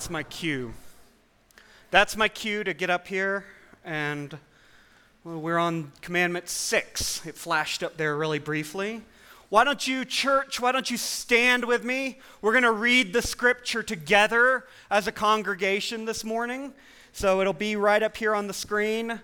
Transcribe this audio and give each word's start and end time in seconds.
That's 0.00 0.08
my 0.08 0.22
cue. 0.22 0.72
That's 1.90 2.16
my 2.16 2.28
cue 2.28 2.64
to 2.64 2.72
get 2.72 2.88
up 2.88 3.06
here 3.06 3.44
and 3.84 4.38
well, 5.24 5.38
we're 5.38 5.58
on 5.58 5.92
commandment 6.00 6.48
6. 6.48 7.26
It 7.26 7.34
flashed 7.34 7.82
up 7.82 7.98
there 7.98 8.16
really 8.16 8.38
briefly. 8.38 9.02
Why 9.50 9.62
don't 9.62 9.86
you, 9.86 10.06
church, 10.06 10.58
why 10.58 10.72
don't 10.72 10.90
you 10.90 10.96
stand 10.96 11.66
with 11.66 11.84
me? 11.84 12.18
We're 12.40 12.52
going 12.52 12.62
to 12.62 12.72
read 12.72 13.12
the 13.12 13.20
scripture 13.20 13.82
together 13.82 14.64
as 14.90 15.06
a 15.06 15.12
congregation 15.12 16.06
this 16.06 16.24
morning. 16.24 16.72
So 17.12 17.42
it'll 17.42 17.52
be 17.52 17.76
right 17.76 18.02
up 18.02 18.16
here 18.16 18.34
on 18.34 18.46
the 18.46 18.54
screen. 18.54 19.20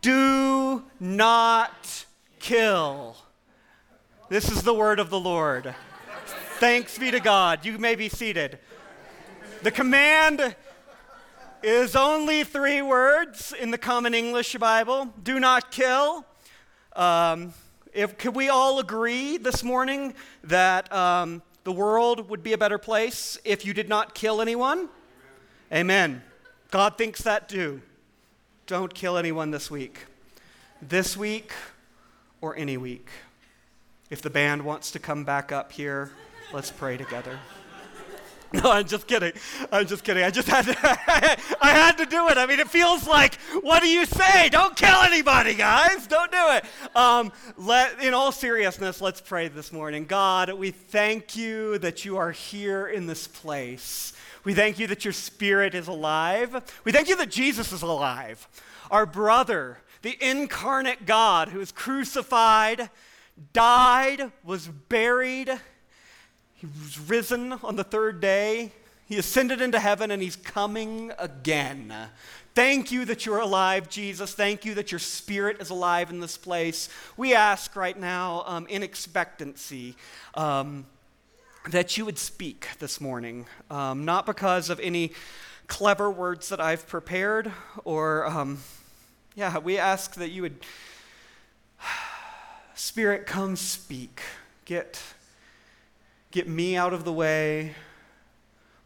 Do 0.00 0.82
not 0.98 2.04
kill. 2.40 3.16
This 4.28 4.50
is 4.50 4.62
the 4.62 4.74
word 4.74 4.98
of 4.98 5.08
the 5.08 5.20
Lord. 5.20 5.72
Thanks 6.58 6.98
be 6.98 7.12
to 7.12 7.20
God. 7.20 7.64
You 7.64 7.78
may 7.78 7.94
be 7.94 8.08
seated. 8.08 8.58
The 9.62 9.70
command 9.70 10.54
is 11.62 11.96
only 11.96 12.44
three 12.44 12.80
words 12.80 13.52
in 13.58 13.70
the 13.70 13.78
Common 13.78 14.14
English 14.14 14.54
Bible 14.56 15.12
do 15.22 15.40
not 15.40 15.70
kill. 15.70 16.24
Um, 16.94 17.52
if, 17.92 18.16
could 18.18 18.36
we 18.36 18.48
all 18.48 18.78
agree 18.78 19.36
this 19.36 19.64
morning 19.64 20.14
that 20.44 20.92
um, 20.92 21.42
the 21.64 21.72
world 21.72 22.30
would 22.30 22.42
be 22.42 22.52
a 22.52 22.58
better 22.58 22.78
place 22.78 23.38
if 23.44 23.64
you 23.66 23.74
did 23.74 23.88
not 23.88 24.14
kill 24.14 24.40
anyone? 24.40 24.88
Amen. 25.72 25.80
Amen. 25.80 26.22
God 26.70 26.96
thinks 26.96 27.22
that 27.22 27.48
too. 27.48 27.82
Don't 28.66 28.94
kill 28.94 29.16
anyone 29.16 29.50
this 29.50 29.70
week. 29.70 30.06
This 30.80 31.16
week 31.16 31.52
or 32.40 32.56
any 32.56 32.76
week. 32.76 33.08
If 34.08 34.22
the 34.22 34.30
band 34.30 34.62
wants 34.62 34.90
to 34.92 34.98
come 34.98 35.24
back 35.24 35.50
up 35.50 35.72
here, 35.72 36.12
Let's 36.50 36.70
pray 36.70 36.96
together. 36.96 37.38
No, 38.52 38.72
I'm 38.72 38.86
just 38.86 39.06
kidding. 39.06 39.32
I'm 39.70 39.86
just 39.86 40.04
kidding. 40.04 40.24
I 40.24 40.30
just 40.30 40.48
had 40.48 40.64
to, 40.64 40.76
I 41.60 41.70
had 41.70 41.98
to 41.98 42.06
do 42.06 42.28
it. 42.28 42.38
I 42.38 42.46
mean, 42.46 42.60
it 42.60 42.70
feels 42.70 43.06
like, 43.06 43.34
what 43.60 43.82
do 43.82 43.88
you 43.88 44.06
say? 44.06 44.48
Don't 44.48 44.74
kill 44.74 44.96
anybody, 45.02 45.54
guys. 45.54 46.06
Don't 46.06 46.32
do 46.32 46.38
it. 46.52 46.64
Um, 46.96 47.30
let, 47.58 48.02
in 48.02 48.14
all 48.14 48.32
seriousness, 48.32 49.02
let's 49.02 49.20
pray 49.20 49.48
this 49.48 49.70
morning. 49.70 50.06
God, 50.06 50.50
we 50.54 50.70
thank 50.70 51.36
you 51.36 51.76
that 51.78 52.06
you 52.06 52.16
are 52.16 52.30
here 52.30 52.86
in 52.86 53.06
this 53.06 53.28
place. 53.28 54.14
We 54.44 54.54
thank 54.54 54.78
you 54.78 54.86
that 54.86 55.04
your 55.04 55.12
spirit 55.12 55.74
is 55.74 55.88
alive. 55.88 56.80
We 56.84 56.92
thank 56.92 57.08
you 57.10 57.16
that 57.16 57.30
Jesus 57.30 57.70
is 57.70 57.82
alive. 57.82 58.48
Our 58.90 59.04
brother, 59.04 59.78
the 60.00 60.16
incarnate 60.22 61.04
God 61.04 61.48
who 61.48 61.58
was 61.58 61.70
crucified, 61.70 62.88
died, 63.52 64.32
was 64.42 64.68
buried, 64.68 65.50
he 66.58 66.66
was 66.66 66.98
risen 66.98 67.52
on 67.52 67.76
the 67.76 67.84
third 67.84 68.20
day. 68.20 68.72
He 69.06 69.16
ascended 69.16 69.60
into 69.60 69.78
heaven 69.78 70.10
and 70.10 70.20
he's 70.20 70.34
coming 70.34 71.12
again. 71.16 71.94
Thank 72.56 72.90
you 72.90 73.04
that 73.04 73.24
you're 73.24 73.38
alive, 73.38 73.88
Jesus. 73.88 74.34
Thank 74.34 74.64
you 74.64 74.74
that 74.74 74.90
your 74.90 74.98
spirit 74.98 75.62
is 75.62 75.70
alive 75.70 76.10
in 76.10 76.18
this 76.18 76.36
place. 76.36 76.88
We 77.16 77.32
ask 77.32 77.76
right 77.76 77.96
now 77.96 78.42
um, 78.44 78.66
in 78.66 78.82
expectancy 78.82 79.94
um, 80.34 80.84
that 81.70 81.96
you 81.96 82.04
would 82.04 82.18
speak 82.18 82.66
this 82.80 83.00
morning, 83.00 83.46
um, 83.70 84.04
not 84.04 84.26
because 84.26 84.68
of 84.68 84.80
any 84.80 85.12
clever 85.68 86.10
words 86.10 86.48
that 86.48 86.60
I've 86.60 86.88
prepared, 86.88 87.52
or, 87.84 88.26
um, 88.26 88.58
yeah, 89.36 89.58
we 89.58 89.78
ask 89.78 90.16
that 90.16 90.30
you 90.30 90.42
would, 90.42 90.56
Spirit, 92.74 93.26
come 93.26 93.54
speak. 93.54 94.22
Get 94.64 95.00
Get 96.30 96.46
me 96.46 96.76
out 96.76 96.92
of 96.92 97.04
the 97.04 97.12
way. 97.12 97.74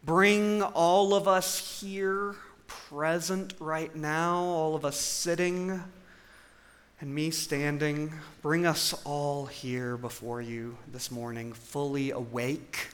Bring 0.01 0.61
all 0.61 1.13
of 1.13 1.27
us 1.27 1.81
here, 1.81 2.35
present 2.67 3.53
right 3.59 3.93
now, 3.93 4.37
all 4.37 4.75
of 4.75 4.85
us 4.85 4.97
sitting 4.97 5.83
and 7.01 7.13
me 7.13 7.31
standing. 7.31 8.13
Bring 8.41 8.65
us 8.65 8.93
all 9.03 9.45
here 9.45 9.97
before 9.97 10.41
you 10.41 10.77
this 10.89 11.11
morning, 11.11 11.51
fully 11.51 12.11
awake 12.11 12.91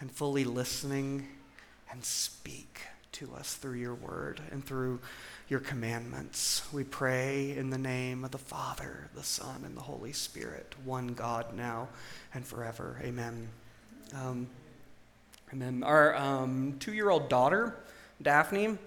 and 0.00 0.10
fully 0.10 0.44
listening, 0.44 1.28
and 1.90 2.02
speak 2.02 2.80
to 3.12 3.34
us 3.34 3.56
through 3.56 3.78
your 3.78 3.94
word 3.94 4.40
and 4.50 4.64
through 4.64 5.00
your 5.50 5.60
commandments. 5.60 6.62
We 6.72 6.84
pray 6.84 7.54
in 7.54 7.68
the 7.68 7.76
name 7.76 8.24
of 8.24 8.30
the 8.30 8.38
Father, 8.38 9.10
the 9.14 9.22
Son, 9.22 9.64
and 9.66 9.76
the 9.76 9.82
Holy 9.82 10.14
Spirit, 10.14 10.74
one 10.82 11.08
God 11.08 11.54
now 11.54 11.88
and 12.32 12.42
forever. 12.46 12.98
Amen. 13.04 13.48
Um, 14.14 14.46
and 15.50 15.60
then 15.60 15.82
our 15.82 16.14
um, 16.16 16.76
two 16.80 16.92
year 16.92 17.10
old 17.10 17.28
daughter, 17.28 17.76
Daphne, 18.20 18.78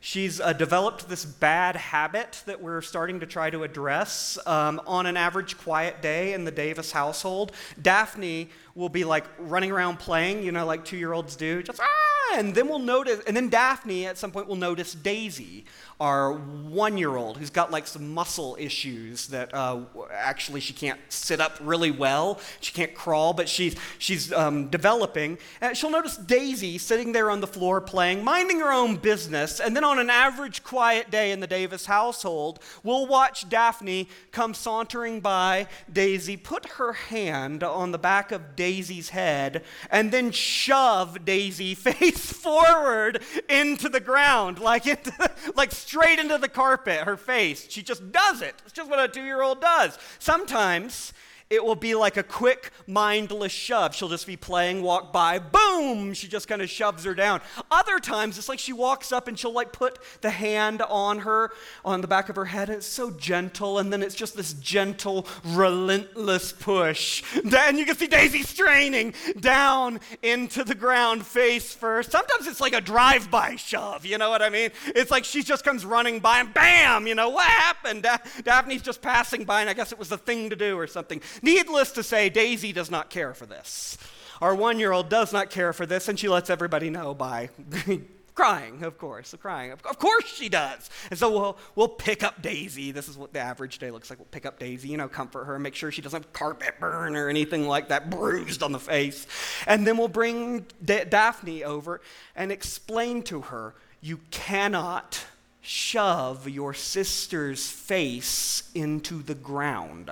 she's 0.00 0.40
uh, 0.40 0.52
developed 0.52 1.08
this 1.08 1.24
bad 1.24 1.76
habit 1.76 2.42
that 2.46 2.60
we're 2.60 2.82
starting 2.82 3.20
to 3.20 3.26
try 3.26 3.50
to 3.50 3.62
address. 3.62 4.38
Um, 4.46 4.80
on 4.86 5.06
an 5.06 5.16
average 5.16 5.58
quiet 5.58 6.02
day 6.02 6.34
in 6.34 6.44
the 6.44 6.50
Davis 6.50 6.92
household, 6.92 7.52
Daphne 7.80 8.50
will 8.74 8.88
be 8.88 9.04
like 9.04 9.24
running 9.38 9.72
around 9.72 9.98
playing, 9.98 10.42
you 10.42 10.52
know, 10.52 10.66
like 10.66 10.84
two 10.84 10.96
year 10.96 11.12
olds 11.12 11.36
do, 11.36 11.62
just 11.62 11.80
ah! 11.80 12.11
And 12.34 12.54
then 12.54 12.68
we'll 12.68 12.78
notice, 12.78 13.20
and 13.26 13.36
then 13.36 13.48
Daphne 13.48 14.06
at 14.06 14.18
some 14.18 14.30
point 14.30 14.48
will 14.48 14.56
notice 14.56 14.94
Daisy 14.94 15.64
our 16.02 16.32
one 16.32 16.98
year 16.98 17.14
old 17.14 17.36
who's 17.36 17.50
got 17.50 17.70
like 17.70 17.86
some 17.86 18.12
muscle 18.12 18.56
issues 18.58 19.28
that 19.28 19.54
uh, 19.54 19.80
actually 20.12 20.60
she 20.60 20.72
can't 20.72 20.98
sit 21.08 21.40
up 21.40 21.56
really 21.60 21.92
well. 21.92 22.40
She 22.60 22.72
can't 22.72 22.92
crawl, 22.92 23.32
but 23.32 23.48
she's, 23.48 23.76
she's 23.98 24.32
um, 24.32 24.68
developing. 24.68 25.38
And 25.60 25.76
she'll 25.76 25.90
notice 25.90 26.16
Daisy 26.16 26.78
sitting 26.78 27.12
there 27.12 27.30
on 27.30 27.40
the 27.40 27.46
floor 27.46 27.80
playing, 27.80 28.24
minding 28.24 28.58
her 28.58 28.72
own 28.72 28.96
business. 28.96 29.60
And 29.60 29.76
then 29.76 29.84
on 29.84 30.00
an 30.00 30.10
average 30.10 30.64
quiet 30.64 31.08
day 31.08 31.30
in 31.30 31.38
the 31.38 31.46
Davis 31.46 31.86
household, 31.86 32.58
we'll 32.82 33.06
watch 33.06 33.48
Daphne 33.48 34.08
come 34.32 34.54
sauntering 34.54 35.20
by 35.20 35.68
Daisy, 35.92 36.36
put 36.36 36.66
her 36.66 36.94
hand 36.94 37.62
on 37.62 37.92
the 37.92 37.98
back 37.98 38.32
of 38.32 38.56
Daisy's 38.56 39.10
head, 39.10 39.62
and 39.88 40.10
then 40.10 40.32
shove 40.32 41.24
Daisy 41.24 41.74
face 41.76 42.21
forward 42.30 43.22
into 43.48 43.88
the 43.88 44.00
ground, 44.00 44.58
like, 44.58 44.86
into, 44.86 45.12
like 45.56 45.72
straight 45.72 46.18
into 46.18 46.38
the 46.38 46.48
carpet, 46.48 47.00
her 47.00 47.16
face. 47.16 47.66
She 47.70 47.82
just 47.82 48.12
does 48.12 48.42
it. 48.42 48.54
It's 48.64 48.72
just 48.72 48.90
what 48.90 49.00
a 49.00 49.08
two 49.08 49.24
year 49.24 49.42
old 49.42 49.60
does. 49.60 49.98
Sometimes 50.18 51.12
it 51.52 51.62
will 51.62 51.76
be 51.76 51.94
like 51.94 52.16
a 52.16 52.22
quick, 52.22 52.70
mindless 52.86 53.52
shove. 53.52 53.94
She'll 53.94 54.08
just 54.08 54.26
be 54.26 54.36
playing, 54.36 54.80
walk 54.80 55.12
by, 55.12 55.38
boom, 55.38 56.14
she 56.14 56.26
just 56.26 56.48
kind 56.48 56.62
of 56.62 56.70
shoves 56.70 57.04
her 57.04 57.14
down. 57.14 57.42
Other 57.70 57.98
times, 57.98 58.38
it's 58.38 58.48
like 58.48 58.58
she 58.58 58.72
walks 58.72 59.12
up 59.12 59.28
and 59.28 59.38
she'll 59.38 59.52
like 59.52 59.70
put 59.70 59.98
the 60.22 60.30
hand 60.30 60.80
on 60.80 61.20
her, 61.20 61.50
on 61.84 62.00
the 62.00 62.08
back 62.08 62.30
of 62.30 62.36
her 62.36 62.46
head, 62.46 62.70
and 62.70 62.78
it's 62.78 62.86
so 62.86 63.10
gentle, 63.10 63.78
and 63.78 63.92
then 63.92 64.02
it's 64.02 64.14
just 64.14 64.34
this 64.34 64.54
gentle, 64.54 65.26
relentless 65.44 66.52
push. 66.52 67.22
And 67.34 67.78
you 67.78 67.84
can 67.84 67.96
see 67.96 68.06
Daisy 68.06 68.42
straining 68.42 69.12
down 69.38 70.00
into 70.22 70.64
the 70.64 70.74
ground 70.74 71.26
face 71.26 71.74
first. 71.74 72.10
Sometimes 72.10 72.46
it's 72.46 72.62
like 72.62 72.72
a 72.72 72.80
drive 72.80 73.30
by 73.30 73.56
shove, 73.56 74.06
you 74.06 74.16
know 74.16 74.30
what 74.30 74.40
I 74.40 74.48
mean? 74.48 74.70
It's 74.86 75.10
like 75.10 75.24
she 75.24 75.42
just 75.42 75.64
comes 75.64 75.84
running 75.84 76.18
by 76.18 76.40
and 76.40 76.54
bam, 76.54 77.06
you 77.06 77.14
know, 77.14 77.28
what 77.28 77.46
happened? 77.46 78.04
Da- 78.04 78.18
Daphne's 78.42 78.80
just 78.80 79.02
passing 79.02 79.44
by, 79.44 79.60
and 79.60 79.68
I 79.68 79.74
guess 79.74 79.92
it 79.92 79.98
was 79.98 80.08
the 80.08 80.16
thing 80.16 80.48
to 80.48 80.56
do 80.56 80.78
or 80.78 80.86
something. 80.86 81.20
Needless 81.42 81.90
to 81.92 82.02
say, 82.02 82.30
Daisy 82.30 82.72
does 82.72 82.90
not 82.90 83.10
care 83.10 83.34
for 83.34 83.46
this. 83.46 83.98
Our 84.40 84.54
one 84.54 84.78
year 84.78 84.92
old 84.92 85.08
does 85.08 85.32
not 85.32 85.50
care 85.50 85.72
for 85.72 85.86
this, 85.86 86.08
and 86.08 86.18
she 86.18 86.28
lets 86.28 86.50
everybody 86.50 86.88
know 86.88 87.14
by 87.14 87.50
crying, 88.34 88.82
of 88.82 88.98
course, 88.98 89.34
crying. 89.40 89.72
Of 89.72 89.98
course 89.98 90.26
she 90.26 90.48
does. 90.48 90.88
And 91.10 91.18
so 91.18 91.30
we'll, 91.30 91.58
we'll 91.74 91.88
pick 91.88 92.22
up 92.22 92.42
Daisy. 92.42 92.92
This 92.92 93.08
is 93.08 93.16
what 93.16 93.32
the 93.32 93.40
average 93.40 93.78
day 93.78 93.90
looks 93.90 94.08
like. 94.10 94.18
We'll 94.18 94.26
pick 94.30 94.46
up 94.46 94.58
Daisy, 94.58 94.88
you 94.88 94.96
know, 94.96 95.08
comfort 95.08 95.44
her, 95.44 95.58
make 95.58 95.74
sure 95.74 95.92
she 95.92 96.02
doesn't 96.02 96.24
have 96.24 96.32
carpet 96.32 96.74
burn 96.80 97.14
or 97.16 97.28
anything 97.28 97.68
like 97.68 97.88
that, 97.88 98.10
bruised 98.10 98.62
on 98.62 98.72
the 98.72 98.78
face. 98.78 99.26
And 99.66 99.86
then 99.86 99.96
we'll 99.96 100.08
bring 100.08 100.66
D- 100.84 101.04
Daphne 101.08 101.64
over 101.64 102.00
and 102.34 102.50
explain 102.50 103.22
to 103.24 103.42
her, 103.42 103.74
you 104.00 104.20
cannot 104.30 105.24
shove 105.60 106.48
your 106.48 106.74
sister's 106.74 107.68
face 107.68 108.64
into 108.74 109.22
the 109.22 109.34
ground. 109.34 110.10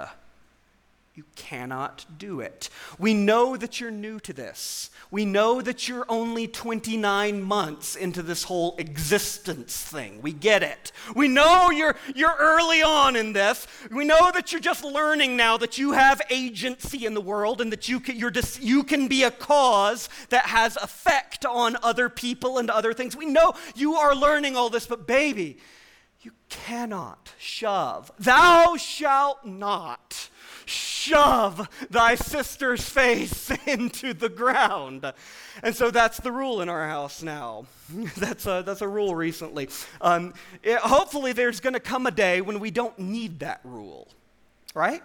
You 1.14 1.24
cannot 1.34 2.06
do 2.18 2.40
it. 2.40 2.70
We 2.96 3.14
know 3.14 3.56
that 3.56 3.80
you're 3.80 3.90
new 3.90 4.20
to 4.20 4.32
this. 4.32 4.90
We 5.10 5.24
know 5.24 5.60
that 5.60 5.88
you're 5.88 6.06
only 6.08 6.46
29 6.46 7.42
months 7.42 7.96
into 7.96 8.22
this 8.22 8.44
whole 8.44 8.76
existence 8.78 9.76
thing. 9.76 10.22
We 10.22 10.32
get 10.32 10.62
it. 10.62 10.92
We 11.16 11.26
know 11.26 11.70
you're, 11.70 11.96
you're 12.14 12.36
early 12.38 12.82
on 12.82 13.16
in 13.16 13.32
this. 13.32 13.66
We 13.90 14.04
know 14.04 14.30
that 14.32 14.52
you're 14.52 14.60
just 14.60 14.84
learning 14.84 15.36
now 15.36 15.56
that 15.56 15.78
you 15.78 15.92
have 15.92 16.22
agency 16.30 17.04
in 17.04 17.14
the 17.14 17.20
world 17.20 17.60
and 17.60 17.72
that 17.72 17.88
you 17.88 17.98
can, 17.98 18.16
you're 18.16 18.32
you 18.60 18.84
can 18.84 19.08
be 19.08 19.24
a 19.24 19.32
cause 19.32 20.08
that 20.28 20.46
has 20.46 20.76
effect 20.76 21.44
on 21.44 21.76
other 21.82 22.08
people 22.08 22.58
and 22.58 22.70
other 22.70 22.94
things. 22.94 23.16
We 23.16 23.26
know 23.26 23.54
you 23.74 23.94
are 23.94 24.14
learning 24.14 24.54
all 24.54 24.70
this, 24.70 24.86
but 24.86 25.08
baby, 25.08 25.58
you 26.22 26.30
cannot 26.48 27.32
shove. 27.36 28.12
Thou 28.18 28.76
shalt 28.76 29.44
not 29.44 30.28
shove 30.70 31.68
thy 31.90 32.14
sister's 32.14 32.88
face 32.88 33.50
into 33.66 34.14
the 34.14 34.28
ground. 34.28 35.12
And 35.62 35.74
so 35.74 35.90
that's 35.90 36.18
the 36.18 36.32
rule 36.32 36.60
in 36.62 36.68
our 36.68 36.88
house 36.88 37.22
now. 37.22 37.66
that's, 38.16 38.46
a, 38.46 38.62
that's 38.64 38.80
a 38.80 38.88
rule 38.88 39.14
recently. 39.14 39.68
Um, 40.00 40.34
it, 40.62 40.78
hopefully, 40.78 41.32
there's 41.32 41.60
going 41.60 41.74
to 41.74 41.80
come 41.80 42.06
a 42.06 42.10
day 42.10 42.40
when 42.40 42.60
we 42.60 42.70
don't 42.70 42.98
need 42.98 43.40
that 43.40 43.60
rule, 43.64 44.08
right? 44.74 45.02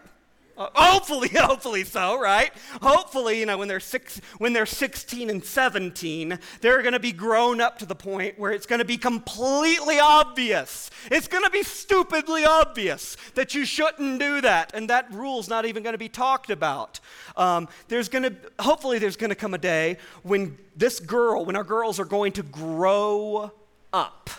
Uh, 0.57 0.69
hopefully, 0.73 1.29
hopefully 1.35 1.83
so, 1.83 2.19
right? 2.19 2.51
Hopefully, 2.81 3.39
you 3.39 3.45
know, 3.45 3.57
when 3.57 3.67
they're 3.67 3.79
six, 3.79 4.21
when 4.37 4.53
they're 4.53 4.65
16 4.65 5.29
and 5.29 5.43
17, 5.43 6.39
they're 6.61 6.81
going 6.81 6.93
to 6.93 6.99
be 6.99 7.11
grown 7.11 7.59
up 7.59 7.77
to 7.79 7.85
the 7.85 7.95
point 7.95 8.39
where 8.39 8.51
it's 8.51 8.65
going 8.65 8.79
to 8.79 8.85
be 8.85 8.97
completely 8.97 9.99
obvious. 9.99 10.89
It's 11.11 11.27
going 11.27 11.43
to 11.43 11.49
be 11.49 11.63
stupidly 11.63 12.45
obvious 12.45 13.17
that 13.35 13.53
you 13.53 13.65
shouldn't 13.65 14.19
do 14.19 14.41
that, 14.41 14.71
and 14.73 14.89
that 14.89 15.11
rule's 15.11 15.49
not 15.49 15.65
even 15.65 15.83
going 15.83 15.93
to 15.93 15.99
be 15.99 16.09
talked 16.09 16.49
about. 16.49 16.99
Um, 17.35 17.67
there's 17.89 18.07
going 18.07 18.23
to, 18.23 18.35
hopefully, 18.59 18.99
there's 18.99 19.17
going 19.17 19.29
to 19.31 19.35
come 19.35 19.53
a 19.53 19.59
day 19.59 19.97
when 20.23 20.57
this 20.75 20.99
girl, 20.99 21.43
when 21.45 21.55
our 21.55 21.63
girls 21.63 21.99
are 21.99 22.05
going 22.05 22.31
to 22.33 22.43
grow 22.43 23.51
up 23.91 24.29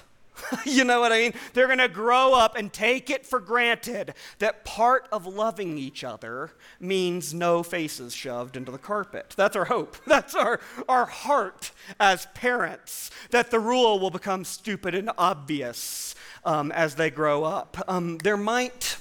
you 0.65 0.85
know 0.85 1.01
what 1.01 1.13
I 1.13 1.19
mean? 1.19 1.35
They're 1.53 1.67
going 1.67 1.79
to 1.79 1.89
grow 1.89 2.35
up 2.35 2.57
and 2.57 2.73
take 2.73 3.11
it 3.11 3.27
for 3.27 3.41
granted 3.41 4.15
that 4.39 4.65
part 4.65 5.09
of 5.13 5.27
loving 5.27 5.79
each 5.79 6.05
other 6.05 6.53
means 6.81 7.35
no 7.35 7.63
faces 7.63 8.15
shoved 8.15 8.57
into 8.57 8.73
the 8.73 8.79
carpet. 8.79 9.35
That's 9.37 9.57
our 9.57 9.67
hope. 9.67 9.97
That's 10.07 10.35
our, 10.35 10.61
our 10.89 11.07
heart 11.07 11.73
as 11.99 12.27
parents, 12.35 13.11
that 13.31 13.51
the 13.51 13.61
rule 13.61 13.99
will 13.99 14.11
become 14.11 14.45
stupid 14.45 14.95
and 14.95 15.11
obvious 15.19 16.15
um, 16.45 16.73
as 16.73 16.95
they 16.95 17.11
grow 17.11 17.45
up. 17.45 17.77
Um, 17.89 18.19
there 18.19 18.37
might, 18.37 18.99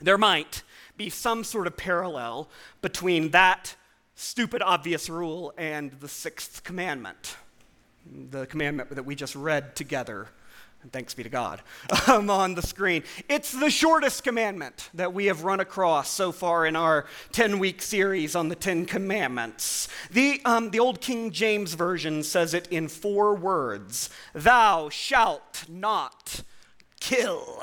there 0.00 0.18
might 0.18 0.62
be 0.96 1.08
some 1.08 1.44
sort 1.44 1.66
of 1.66 1.76
parallel 1.76 2.48
between 2.80 3.30
that 3.30 3.76
stupid, 4.14 4.62
obvious 4.62 5.08
rule 5.08 5.52
and 5.56 5.92
the 6.00 6.08
sixth 6.08 6.62
commandment 6.62 7.36
the 8.06 8.46
commandment 8.46 8.90
that 8.90 9.04
we 9.04 9.14
just 9.14 9.34
read 9.34 9.76
together. 9.76 10.28
And 10.82 10.92
thanks 10.92 11.14
be 11.14 11.22
to 11.22 11.28
God, 11.28 11.62
um, 12.08 12.28
on 12.28 12.54
the 12.54 12.62
screen. 12.62 13.04
It's 13.28 13.52
the 13.52 13.70
shortest 13.70 14.24
commandment 14.24 14.90
that 14.94 15.14
we 15.14 15.26
have 15.26 15.44
run 15.44 15.60
across 15.60 16.10
so 16.10 16.32
far 16.32 16.66
in 16.66 16.74
our 16.74 17.06
10 17.30 17.60
week 17.60 17.80
series 17.80 18.34
on 18.34 18.48
the 18.48 18.56
Ten 18.56 18.84
Commandments. 18.84 19.88
The, 20.10 20.40
um, 20.44 20.70
the 20.70 20.80
Old 20.80 21.00
King 21.00 21.30
James 21.30 21.74
Version 21.74 22.24
says 22.24 22.52
it 22.52 22.66
in 22.68 22.88
four 22.88 23.34
words 23.36 24.10
Thou 24.34 24.88
shalt 24.88 25.64
not 25.68 26.42
kill. 26.98 27.62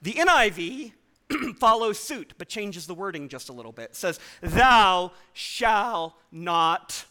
The 0.00 0.14
NIV 0.14 0.92
follows 1.58 1.98
suit, 1.98 2.32
but 2.38 2.48
changes 2.48 2.86
the 2.86 2.94
wording 2.94 3.28
just 3.28 3.50
a 3.50 3.52
little 3.52 3.72
bit. 3.72 3.90
It 3.90 3.96
says, 3.96 4.18
Thou 4.40 5.12
shalt 5.34 6.14
not 6.32 7.04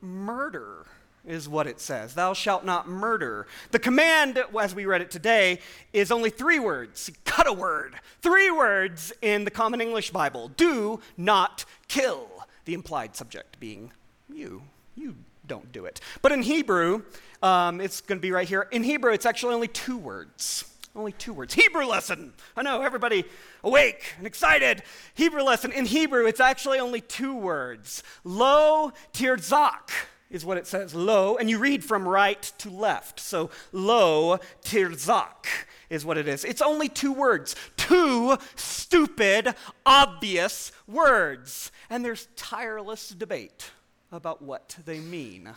murder 0.00 0.86
is 1.26 1.48
what 1.48 1.66
it 1.66 1.80
says. 1.80 2.14
Thou 2.14 2.32
shalt 2.32 2.64
not 2.64 2.88
murder. 2.88 3.46
The 3.70 3.78
command, 3.78 4.42
as 4.60 4.74
we 4.74 4.86
read 4.86 5.00
it 5.00 5.10
today, 5.10 5.58
is 5.92 6.10
only 6.10 6.30
three 6.30 6.58
words. 6.58 7.10
Cut 7.24 7.46
a 7.46 7.52
word. 7.52 7.94
Three 8.22 8.50
words 8.50 9.12
in 9.22 9.44
the 9.44 9.50
Common 9.50 9.80
English 9.80 10.10
Bible. 10.10 10.48
Do 10.48 11.00
not 11.16 11.64
kill. 11.88 12.28
The 12.64 12.74
implied 12.74 13.16
subject 13.16 13.60
being 13.60 13.92
you. 14.32 14.62
You 14.94 15.16
don't 15.46 15.70
do 15.72 15.84
it. 15.84 16.00
But 16.22 16.32
in 16.32 16.42
Hebrew, 16.42 17.02
um, 17.42 17.80
it's 17.80 18.00
going 18.00 18.18
to 18.18 18.22
be 18.22 18.32
right 18.32 18.48
here. 18.48 18.68
In 18.72 18.82
Hebrew, 18.82 19.12
it's 19.12 19.26
actually 19.26 19.54
only 19.54 19.68
two 19.68 19.98
words. 19.98 20.64
Only 20.94 21.12
two 21.12 21.34
words. 21.34 21.52
Hebrew 21.52 21.84
lesson. 21.84 22.32
I 22.56 22.62
know, 22.62 22.80
everybody 22.80 23.24
awake 23.62 24.14
and 24.16 24.26
excited. 24.26 24.82
Hebrew 25.14 25.42
lesson. 25.42 25.70
In 25.72 25.84
Hebrew, 25.84 26.26
it's 26.26 26.40
actually 26.40 26.78
only 26.78 27.02
two 27.02 27.36
words. 27.36 28.02
Lo 28.24 28.92
tirzak 29.12 29.90
is 30.30 30.44
what 30.44 30.56
it 30.56 30.66
says, 30.66 30.94
lo, 30.94 31.36
and 31.36 31.48
you 31.48 31.58
read 31.58 31.84
from 31.84 32.06
right 32.06 32.42
to 32.58 32.70
left. 32.70 33.20
So 33.20 33.50
lo 33.72 34.38
tirzak 34.64 35.46
is 35.88 36.04
what 36.04 36.18
it 36.18 36.26
is. 36.26 36.44
It's 36.44 36.62
only 36.62 36.88
two 36.88 37.12
words, 37.12 37.54
two 37.76 38.36
stupid, 38.56 39.54
obvious 39.84 40.72
words. 40.86 41.70
And 41.88 42.04
there's 42.04 42.28
tireless 42.36 43.10
debate 43.10 43.70
about 44.10 44.42
what 44.42 44.76
they 44.84 44.98
mean. 44.98 45.50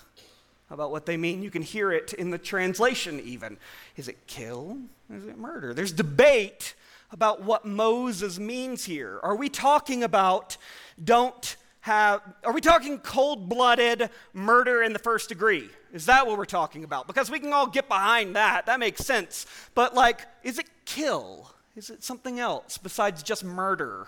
About 0.69 0.91
what 0.91 1.07
they 1.07 1.17
mean. 1.17 1.41
You 1.41 1.49
can 1.49 1.63
hear 1.63 1.91
it 1.91 2.13
in 2.13 2.29
the 2.29 2.37
translation, 2.37 3.19
even. 3.21 3.57
Is 3.97 4.07
it 4.07 4.27
kill? 4.27 4.77
Is 5.11 5.25
it 5.25 5.37
murder? 5.37 5.73
There's 5.73 5.91
debate 5.91 6.75
about 7.11 7.41
what 7.41 7.65
Moses 7.65 8.37
means 8.37 8.85
here. 8.85 9.19
Are 9.23 9.35
we 9.35 9.49
talking 9.49 10.03
about 10.03 10.57
don't 11.03 11.55
have, 11.81 12.21
are 12.43 12.53
we 12.53 12.61
talking 12.61 12.99
cold 12.99 13.47
blooded 13.47 14.09
murder 14.33 14.83
in 14.83 14.93
the 14.93 14.99
first 14.99 15.29
degree? 15.29 15.69
Is 15.93 16.05
that 16.07 16.27
what 16.27 16.37
we're 16.37 16.45
talking 16.45 16.83
about? 16.83 17.07
Because 17.07 17.31
we 17.31 17.39
can 17.39 17.53
all 17.53 17.67
get 17.67 17.87
behind 17.87 18.35
that. 18.35 18.65
That 18.65 18.79
makes 18.79 19.05
sense. 19.05 19.45
But, 19.75 19.95
like, 19.95 20.25
is 20.43 20.59
it 20.59 20.67
kill? 20.85 21.51
Is 21.75 21.89
it 21.89 22.03
something 22.03 22.39
else 22.39 22.77
besides 22.77 23.23
just 23.23 23.43
murder? 23.43 24.07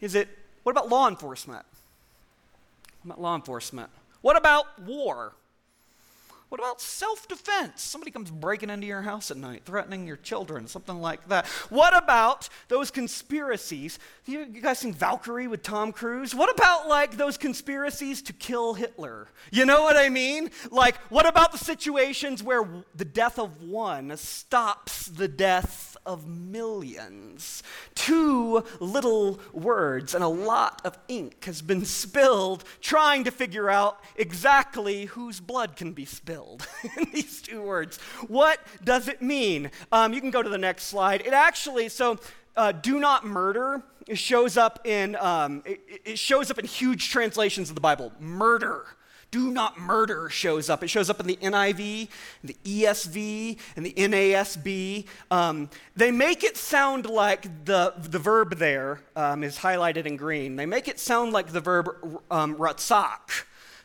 Is 0.00 0.14
it, 0.14 0.28
what 0.62 0.72
about 0.72 0.88
law 0.88 1.08
enforcement? 1.08 1.64
What 3.02 3.14
about 3.14 3.20
law 3.20 3.34
enforcement? 3.36 3.90
What 4.22 4.36
about 4.36 4.80
war? 4.80 5.34
What 6.50 6.60
about 6.60 6.80
self 6.80 7.28
defense? 7.28 7.80
Somebody 7.80 8.10
comes 8.10 8.28
breaking 8.28 8.70
into 8.70 8.84
your 8.84 9.02
house 9.02 9.30
at 9.30 9.36
night, 9.36 9.62
threatening 9.64 10.04
your 10.04 10.16
children, 10.16 10.66
something 10.66 11.00
like 11.00 11.28
that. 11.28 11.46
What 11.68 11.96
about 11.96 12.48
those 12.66 12.90
conspiracies? 12.90 14.00
You, 14.26 14.46
guys 14.46 14.80
seen 14.80 14.92
Valkyrie 14.92 15.46
with 15.46 15.62
Tom 15.62 15.92
Cruise? 15.92 16.34
What 16.34 16.52
about 16.52 16.88
like 16.88 17.16
those 17.16 17.38
conspiracies 17.38 18.20
to 18.22 18.32
kill 18.32 18.74
Hitler? 18.74 19.28
You 19.52 19.64
know 19.64 19.82
what 19.82 19.96
I 19.96 20.08
mean? 20.08 20.50
Like, 20.72 20.96
what 21.02 21.24
about 21.24 21.52
the 21.52 21.58
situations 21.58 22.42
where 22.42 22.68
the 22.96 23.04
death 23.04 23.38
of 23.38 23.62
one 23.62 24.16
stops 24.16 25.06
the 25.06 25.28
death 25.28 25.96
of 26.04 26.26
millions? 26.26 27.62
Two 27.94 28.64
little 28.80 29.38
words 29.52 30.16
and 30.16 30.24
a 30.24 30.28
lot 30.28 30.80
of 30.84 30.98
ink 31.06 31.44
has 31.44 31.62
been 31.62 31.84
spilled 32.00 32.64
trying 32.80 33.22
to 33.22 33.30
figure 33.30 33.70
out 33.70 34.02
exactly 34.16 35.04
whose 35.04 35.38
blood 35.38 35.76
can 35.76 35.92
be 35.92 36.04
spilled 36.04 36.39
in 36.96 37.08
these 37.12 37.42
two 37.42 37.62
words. 37.62 37.98
What 38.28 38.60
does 38.84 39.08
it 39.08 39.22
mean? 39.22 39.70
Um, 39.92 40.12
you 40.12 40.20
can 40.20 40.30
go 40.30 40.42
to 40.42 40.48
the 40.48 40.58
next 40.58 40.84
slide. 40.84 41.22
It 41.26 41.32
actually, 41.32 41.88
so 41.88 42.18
uh, 42.56 42.72
do 42.72 43.00
not 43.00 43.24
murder 43.24 43.82
shows 44.14 44.56
up 44.56 44.86
in 44.86 45.16
um, 45.16 45.62
it, 45.64 45.80
it 46.04 46.18
shows 46.18 46.50
up 46.50 46.58
in 46.58 46.66
huge 46.66 47.10
translations 47.10 47.68
of 47.68 47.74
the 47.74 47.80
Bible. 47.80 48.12
Murder 48.18 48.86
do 49.30 49.50
not 49.50 49.78
murder 49.78 50.28
shows 50.28 50.68
up. 50.68 50.82
It 50.82 50.88
shows 50.88 51.08
up 51.08 51.20
in 51.20 51.26
the 51.26 51.36
NIV, 51.36 52.08
the 52.42 52.56
ESV, 52.64 53.58
and 53.76 53.86
the 53.86 53.92
NASB. 53.92 55.06
Um, 55.30 55.70
they 55.94 56.10
make 56.10 56.42
it 56.42 56.56
sound 56.56 57.06
like 57.06 57.64
the, 57.64 57.94
the 57.96 58.18
verb 58.18 58.56
there 58.56 59.00
um, 59.14 59.44
is 59.44 59.58
highlighted 59.58 60.06
in 60.06 60.16
green. 60.16 60.56
They 60.56 60.66
make 60.66 60.88
it 60.88 60.98
sound 60.98 61.32
like 61.32 61.52
the 61.52 61.60
verb 61.60 61.90
um, 62.30 62.56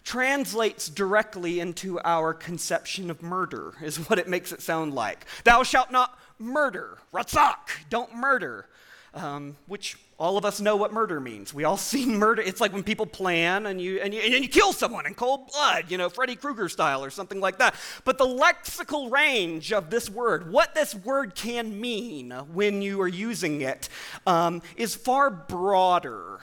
translates 0.05 0.88
directly 0.88 1.59
into 1.59 2.00
our 2.03 2.33
conception 2.33 3.09
of 3.09 3.21
murder, 3.21 3.74
is 3.81 3.97
what 4.09 4.19
it 4.19 4.29
makes 4.29 4.51
it 4.51 4.62
sound 4.62 4.93
like. 4.93 5.25
Thou 5.43 5.63
shalt 5.63 5.91
not 5.91 6.17
murder. 6.39 7.00
Ratzak, 7.13 7.57
don't 7.89 8.15
murder. 8.15 8.67
Um, 9.15 9.55
which 9.67 9.97
all 10.17 10.38
of 10.38 10.43
us 10.43 10.59
know 10.59 10.75
what 10.75 10.91
murder 10.91 11.21
means. 11.21 11.53
We 11.53 11.63
all 11.63 11.77
see 11.91 12.05
murder. 12.05 12.41
It's 12.41 12.62
like 12.62 12.74
when 12.74 12.83
people 12.83 13.05
plan 13.05 13.65
and 13.65 13.81
you, 13.81 14.00
and 14.00 14.13
you, 14.13 14.19
and 14.19 14.43
you 14.43 14.50
kill 14.50 14.74
someone 14.74 15.05
in 15.05 15.15
cold 15.15 15.50
blood, 15.51 15.85
you 15.89 15.97
know, 15.97 16.09
Freddy 16.09 16.35
Krueger 16.35 16.69
style 16.69 17.03
or 17.03 17.09
something 17.09 17.39
like 17.39 17.57
that. 17.57 17.75
But 18.03 18.17
the 18.17 18.27
lexical 18.27 19.09
range 19.09 19.74
of 19.74 19.89
this 19.89 20.09
word, 20.09 20.51
what 20.51 20.75
this 20.75 20.93
word 20.93 21.33
can 21.33 21.79
mean 21.79 22.31
when 22.53 22.81
you 22.81 23.01
are 23.01 23.07
using 23.07 23.62
it, 23.62 23.89
um, 24.27 24.62
is 24.75 24.95
far 24.95 25.29
broader 25.29 26.41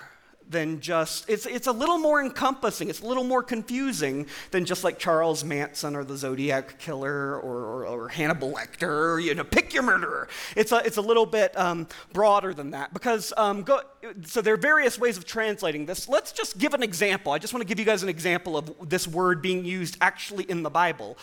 than 0.52 0.80
just, 0.80 1.28
it's, 1.28 1.46
it's 1.46 1.66
a 1.66 1.72
little 1.72 1.98
more 1.98 2.22
encompassing, 2.22 2.88
it's 2.88 3.00
a 3.00 3.06
little 3.06 3.24
more 3.24 3.42
confusing 3.42 4.26
than 4.52 4.64
just 4.64 4.84
like 4.84 4.98
Charles 4.98 5.42
Manson 5.42 5.96
or 5.96 6.04
the 6.04 6.16
Zodiac 6.16 6.78
Killer 6.78 7.36
or, 7.36 7.84
or, 7.84 7.86
or 7.86 8.08
Hannibal 8.08 8.52
Lecter, 8.52 9.22
you 9.22 9.34
know, 9.34 9.44
pick 9.44 9.74
your 9.74 9.82
murderer. 9.82 10.28
It's 10.54 10.70
a, 10.70 10.76
it's 10.84 10.98
a 10.98 11.02
little 11.02 11.26
bit 11.26 11.58
um, 11.58 11.88
broader 12.12 12.54
than 12.54 12.70
that 12.70 12.92
because, 12.92 13.32
um, 13.36 13.62
go, 13.62 13.80
so 14.24 14.40
there 14.40 14.54
are 14.54 14.58
various 14.58 14.98
ways 14.98 15.16
of 15.16 15.24
translating 15.24 15.86
this. 15.86 16.08
Let's 16.08 16.32
just 16.32 16.58
give 16.58 16.74
an 16.74 16.82
example. 16.82 17.32
I 17.32 17.38
just 17.38 17.52
want 17.52 17.62
to 17.62 17.68
give 17.68 17.78
you 17.78 17.84
guys 17.84 18.02
an 18.02 18.08
example 18.08 18.56
of 18.56 18.88
this 18.88 19.08
word 19.08 19.42
being 19.42 19.64
used 19.64 19.96
actually 20.00 20.44
in 20.44 20.62
the 20.62 20.70
Bible. 20.70 21.16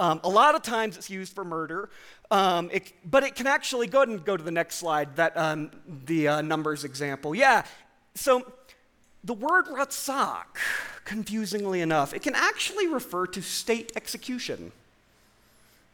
Um, 0.00 0.20
a 0.24 0.28
lot 0.28 0.54
of 0.54 0.62
times 0.62 0.96
it's 0.96 1.08
used 1.08 1.34
for 1.34 1.44
murder, 1.44 1.88
um, 2.30 2.68
it, 2.72 2.92
but 3.08 3.22
it 3.22 3.36
can 3.36 3.46
actually 3.46 3.86
go 3.86 3.98
ahead 3.98 4.08
and 4.08 4.24
go 4.24 4.36
to 4.36 4.42
the 4.42 4.50
next 4.50 4.76
slide. 4.76 5.14
That 5.16 5.36
um, 5.36 5.70
the 6.06 6.28
uh, 6.28 6.40
numbers 6.42 6.82
example. 6.82 7.34
Yeah. 7.34 7.64
So 8.16 8.44
the 9.24 9.34
word 9.34 9.66
ratzak, 9.66 10.44
confusingly 11.04 11.80
enough, 11.80 12.12
it 12.12 12.22
can 12.22 12.34
actually 12.34 12.86
refer 12.86 13.26
to 13.28 13.42
state 13.42 13.92
execution. 13.96 14.70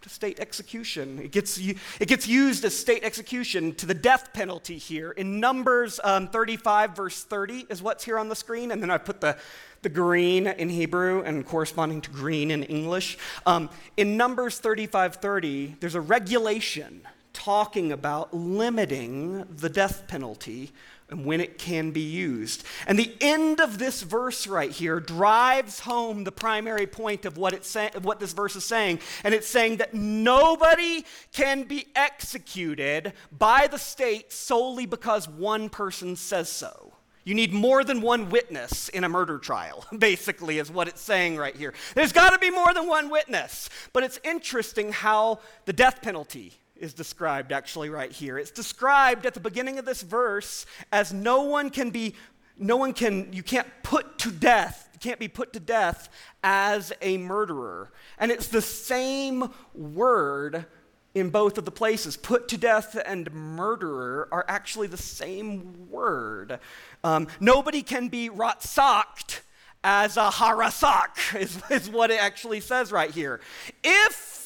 to 0.03 0.09
state 0.09 0.41
execution. 0.41 1.19
It 1.19 1.31
gets, 1.31 1.59
it 1.59 2.09
gets 2.09 2.27
used 2.27 2.65
as 2.65 2.75
state 2.75 3.05
execution 3.05 3.75
to 3.75 3.85
the 3.85 3.93
death 3.93 4.33
penalty 4.33 4.79
here. 4.79 5.11
In 5.11 5.41
Numbers 5.41 6.01
um, 6.03 6.27
35, 6.27 6.97
verse 6.97 7.23
30, 7.23 7.67
is 7.69 7.83
what's 7.83 8.03
here 8.03 8.19
on 8.19 8.31
the 8.31 8.35
screen. 8.35 8.71
And 8.71 8.83
then 8.83 8.91
I 8.91 8.97
put 8.97 9.21
the, 9.21 9.37
the 9.83 9.91
green 9.91 10.47
in 10.47 10.71
Hebrew 10.71 11.23
and 11.23 11.45
corresponding 11.45 12.01
to 12.01 12.11
green 12.11 12.51
in 12.51 12.63
English. 12.63 13.19
Um, 13.45 13.69
in 13.99 14.17
Numbers 14.17 14.59
35, 14.59 15.17
30, 15.17 15.77
there's 15.81 15.95
a 15.95 16.01
regulation 16.01 17.03
talking 17.35 17.93
about 17.93 18.33
limiting 18.35 19.45
the 19.55 19.69
death 19.69 20.09
penalty 20.09 20.73
and 21.11 21.25
when 21.25 21.41
it 21.41 21.59
can 21.59 21.91
be 21.91 22.01
used. 22.01 22.65
And 22.87 22.99
the 22.99 23.15
end 23.21 23.61
of 23.61 23.79
this 23.79 24.03
verse 24.03 24.47
right 24.47 24.71
here 24.71 25.01
drives 25.01 25.81
home 25.81 26.25
the 26.25 26.33
primary 26.33 26.87
point 26.87 27.25
of 27.25 27.37
what, 27.37 27.53
it's 27.53 27.69
say, 27.69 27.91
what 28.03 28.21
this 28.21 28.33
verse 28.33 28.57
is 28.57 28.65
saying. 28.65 29.01
And 29.25 29.35
it's 29.35 29.49
saying 29.49 29.79
that 29.79 29.95
nobody 29.95 31.05
can 31.33 31.65
be 31.65 31.89
executed 31.95 33.13
by 33.37 33.67
the 33.67 33.79
state 33.79 34.33
solely 34.33 34.87
because 34.87 35.29
one 35.29 35.69
person 35.69 36.17
says 36.17 36.49
so. 36.49 36.93
You 37.25 37.35
need 37.35 37.53
more 37.53 37.85
than 37.85 38.01
one 38.01 38.31
witness 38.31 38.89
in 38.89 39.05
a 39.05 39.09
murder 39.09 39.39
trial, 39.39 39.85
basically, 39.99 40.59
is 40.59 40.71
what 40.71 40.89
it's 40.89 41.03
saying 41.03 41.37
right 41.37 41.55
here. 41.55 41.75
There's 41.95 42.13
got 42.13 42.31
to 42.31 42.39
be 42.39 42.51
more 42.51 42.73
than 42.73 42.87
one 42.87 43.11
witness. 43.11 43.69
But 43.93 44.05
it's 44.05 44.19
interesting 44.25 44.93
how 44.93 45.41
the 45.67 45.73
death 45.73 46.01
penalty 46.03 46.60
is 46.81 46.95
described 46.95 47.53
actually 47.53 47.91
right 47.91 48.11
here. 48.11 48.39
It's 48.39 48.51
described 48.51 49.27
at 49.27 49.35
the 49.35 49.41
beginning 49.41 49.79
of 49.79 49.85
this 49.85 50.03
verse 50.03 50.67
as 50.91 51.13
no 51.13 51.43
one 51.43 51.71
can 51.71 51.91
be, 51.91 52.15
no 52.59 52.77
one 52.77 52.93
can, 52.93 53.33
you 53.33 53.43
can't 53.43 53.69
put 53.83 54.19
to 54.21 54.33
death, 54.33 54.89
you 54.95 54.99
can't 54.99 55.21
be 55.21 55.29
put 55.29 55.53
to 55.53 55.61
death 55.61 56.09
as 56.43 56.93
a 57.03 57.19
murderer. 57.19 57.93
And 58.19 58.33
it's 58.33 58.49
the 58.49 58.63
same 58.63 59.51
word 59.75 60.67
in 61.15 61.31
both 61.31 61.59
of 61.59 61.65
the 61.65 61.71
places. 61.71 62.17
Put 62.17 62.49
to 62.49 62.57
death 62.57 62.99
and 63.05 63.33
murderer 63.33 64.29
are 64.33 64.45
actually 64.49 64.87
the 64.87 64.97
same 64.97 65.91
word. 65.91 66.59
Um, 67.05 67.29
nobody 67.41 67.83
can 67.83 68.09
be 68.09 68.31
ratzakt 68.31 69.41
as 69.83 70.17
a 70.17 70.31
harasak, 70.31 71.35
is, 71.41 71.61
is 71.71 71.91
what 71.91 72.11
it 72.11 72.21
actually 72.23 72.61
says 72.61 72.93
right 72.93 73.11
here. 73.11 73.41
If 73.83 74.40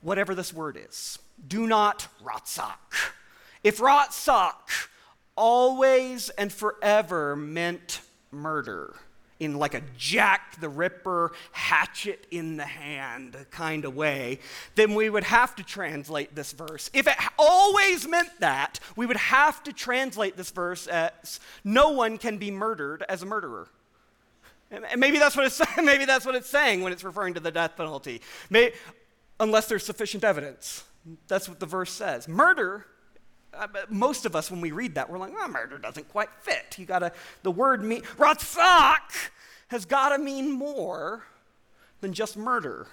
whatever 0.00 0.34
this 0.34 0.52
word 0.52 0.78
is. 0.78 1.18
Do 1.46 1.66
not 1.66 2.08
ratzak. 2.22 3.12
If 3.62 3.78
ratzak 3.78 4.88
always 5.36 6.30
and 6.30 6.52
forever 6.52 7.36
meant 7.36 8.00
murder, 8.30 8.94
in 9.40 9.58
like 9.58 9.74
a 9.74 9.82
Jack 9.96 10.60
the 10.60 10.68
Ripper, 10.68 11.32
hatchet 11.50 12.26
in 12.30 12.58
the 12.58 12.64
hand 12.64 13.34
kind 13.50 13.84
of 13.86 13.96
way, 13.96 14.38
then 14.76 14.94
we 14.94 15.10
would 15.10 15.24
have 15.24 15.56
to 15.56 15.64
translate 15.64 16.34
this 16.34 16.52
verse. 16.52 16.90
If 16.92 17.08
it 17.08 17.16
always 17.38 18.06
meant 18.06 18.38
that, 18.40 18.78
we 18.94 19.06
would 19.06 19.16
have 19.16 19.62
to 19.64 19.72
translate 19.72 20.36
this 20.36 20.50
verse 20.50 20.86
as 20.86 21.40
no 21.64 21.90
one 21.90 22.18
can 22.18 22.36
be 22.36 22.50
murdered 22.50 23.02
as 23.08 23.22
a 23.22 23.26
murderer. 23.26 23.66
And 24.70 24.84
maybe 24.98 25.18
that's 25.18 25.36
what 25.36 25.46
it's 25.46 25.60
maybe 25.82 26.04
that's 26.04 26.24
what 26.24 26.34
it's 26.34 26.48
saying 26.48 26.82
when 26.82 26.92
it's 26.92 27.02
referring 27.02 27.34
to 27.34 27.40
the 27.40 27.50
death 27.50 27.76
penalty. 27.76 28.20
Maybe, 28.50 28.76
unless 29.40 29.66
there's 29.66 29.84
sufficient 29.84 30.22
evidence. 30.22 30.84
That's 31.26 31.48
what 31.48 31.58
the 31.58 31.66
verse 31.66 31.90
says. 31.90 32.28
Murder, 32.28 32.86
uh, 33.52 33.66
most 33.88 34.26
of 34.26 34.36
us, 34.36 34.50
when 34.50 34.60
we 34.60 34.70
read 34.70 34.94
that, 34.94 35.10
we're 35.10 35.18
like, 35.18 35.32
oh, 35.36 35.48
murder 35.48 35.78
doesn't 35.78 36.08
quite 36.08 36.28
fit. 36.42 36.78
You 36.78 36.86
gotta, 36.86 37.12
the 37.42 37.50
word 37.50 37.82
mean, 37.82 38.02
ratzak 38.18 39.30
has 39.68 39.84
gotta 39.84 40.22
mean 40.22 40.52
more 40.52 41.24
than 42.00 42.12
just 42.12 42.36
murder. 42.36 42.86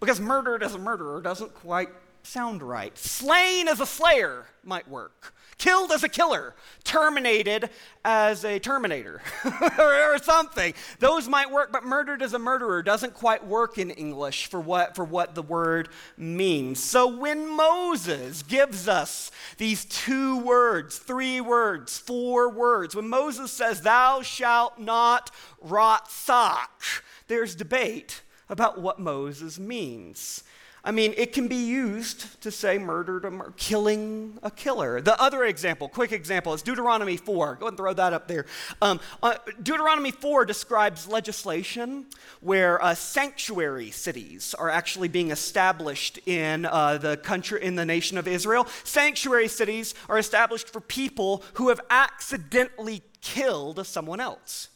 Because 0.00 0.20
murdered 0.20 0.62
as 0.62 0.74
a 0.74 0.78
murderer 0.78 1.20
doesn't 1.20 1.54
quite 1.54 1.88
sound 2.22 2.62
right. 2.62 2.96
Slain 2.96 3.68
as 3.68 3.80
a 3.80 3.86
slayer 3.86 4.46
might 4.64 4.88
work 4.88 5.34
killed 5.58 5.90
as 5.90 6.04
a 6.04 6.08
killer, 6.08 6.54
terminated 6.84 7.68
as 8.04 8.44
a 8.44 8.58
terminator, 8.58 9.20
or, 9.78 10.16
something. 10.22 10.74
Those 10.98 11.28
might 11.28 11.50
work, 11.50 11.70
but 11.72 11.84
murdered 11.84 12.22
as 12.22 12.32
a 12.32 12.38
murderer 12.38 12.82
doesn't 12.82 13.14
quite 13.14 13.46
work 13.46 13.78
in 13.78 13.90
English 13.90 14.46
for 14.46 14.60
what, 14.60 14.96
for 14.96 15.04
what 15.04 15.34
the 15.34 15.42
word 15.42 15.88
means. 16.16 16.82
So 16.82 17.06
when 17.06 17.48
Moses 17.48 18.42
gives 18.42 18.88
us 18.88 19.30
these 19.58 19.84
two 19.84 20.38
words, 20.38 20.98
three 20.98 21.40
words, 21.40 21.98
four 21.98 22.48
words, 22.50 22.96
when 22.96 23.08
Moses 23.08 23.52
says, 23.52 23.82
Thou 23.82 24.22
shalt 24.22 24.78
not 24.78 25.30
ratzak, 25.64 27.02
there's 27.28 27.54
debate 27.54 28.22
about 28.48 28.80
what 28.80 28.98
Moses 28.98 29.58
means. 29.58 30.42
I 30.84 30.92
mean, 30.92 31.12
it 31.16 31.32
can 31.32 31.48
be 31.48 31.56
used 31.56 32.40
to 32.42 32.50
say 32.50 32.78
murdered 32.78 33.24
or 33.24 33.30
mur- 33.30 33.52
killing 33.56 34.38
a 34.42 34.50
killer. 34.50 35.00
The 35.00 35.20
other 35.20 35.44
example, 35.44 35.88
quick 35.88 36.12
example, 36.12 36.54
is 36.54 36.62
Deuteronomy 36.62 37.16
4. 37.16 37.56
Go 37.56 37.66
ahead 37.66 37.72
and 37.72 37.76
throw 37.76 37.92
that 37.92 38.12
up 38.12 38.28
there. 38.28 38.46
Um, 38.80 39.00
uh, 39.22 39.34
Deuteronomy 39.62 40.12
4 40.12 40.44
describes 40.44 41.08
legislation 41.08 42.06
where 42.40 42.82
uh, 42.82 42.94
sanctuary 42.94 43.90
cities 43.90 44.54
are 44.54 44.70
actually 44.70 45.08
being 45.08 45.30
established 45.30 46.18
in 46.26 46.64
uh, 46.64 46.98
the 46.98 47.16
country, 47.16 47.62
in 47.62 47.74
the 47.74 47.84
nation 47.84 48.16
of 48.16 48.28
Israel. 48.28 48.66
Sanctuary 48.84 49.48
cities 49.48 49.94
are 50.08 50.18
established 50.18 50.70
for 50.70 50.80
people 50.80 51.42
who 51.54 51.70
have 51.70 51.80
accidentally 51.90 53.02
killed 53.20 53.84
someone 53.86 54.20
else. 54.20 54.68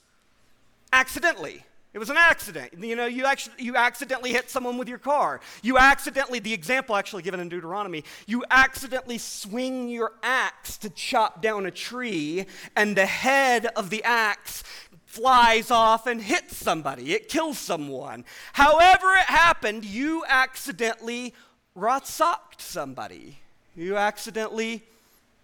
Accidentally. 0.92 1.64
It 1.94 1.98
was 1.98 2.08
an 2.08 2.16
accident. 2.16 2.72
You 2.78 2.96
know, 2.96 3.04
you, 3.04 3.26
actually, 3.26 3.54
you 3.58 3.76
accidentally 3.76 4.32
hit 4.32 4.48
someone 4.48 4.78
with 4.78 4.88
your 4.88 4.98
car. 4.98 5.40
You 5.62 5.76
accidentally, 5.76 6.38
the 6.38 6.54
example 6.54 6.96
actually 6.96 7.22
given 7.22 7.38
in 7.38 7.50
Deuteronomy, 7.50 8.04
you 8.26 8.44
accidentally 8.50 9.18
swing 9.18 9.90
your 9.90 10.12
axe 10.22 10.78
to 10.78 10.90
chop 10.90 11.42
down 11.42 11.66
a 11.66 11.70
tree, 11.70 12.46
and 12.76 12.96
the 12.96 13.04
head 13.04 13.66
of 13.76 13.90
the 13.90 14.02
axe 14.04 14.64
flies 15.04 15.70
off 15.70 16.06
and 16.06 16.22
hits 16.22 16.56
somebody. 16.56 17.12
It 17.12 17.28
kills 17.28 17.58
someone. 17.58 18.24
However, 18.54 19.12
it 19.12 19.26
happened, 19.26 19.84
you 19.84 20.24
accidentally 20.26 21.34
ratzaked 21.76 22.60
somebody. 22.60 23.38
You 23.76 23.98
accidentally 23.98 24.82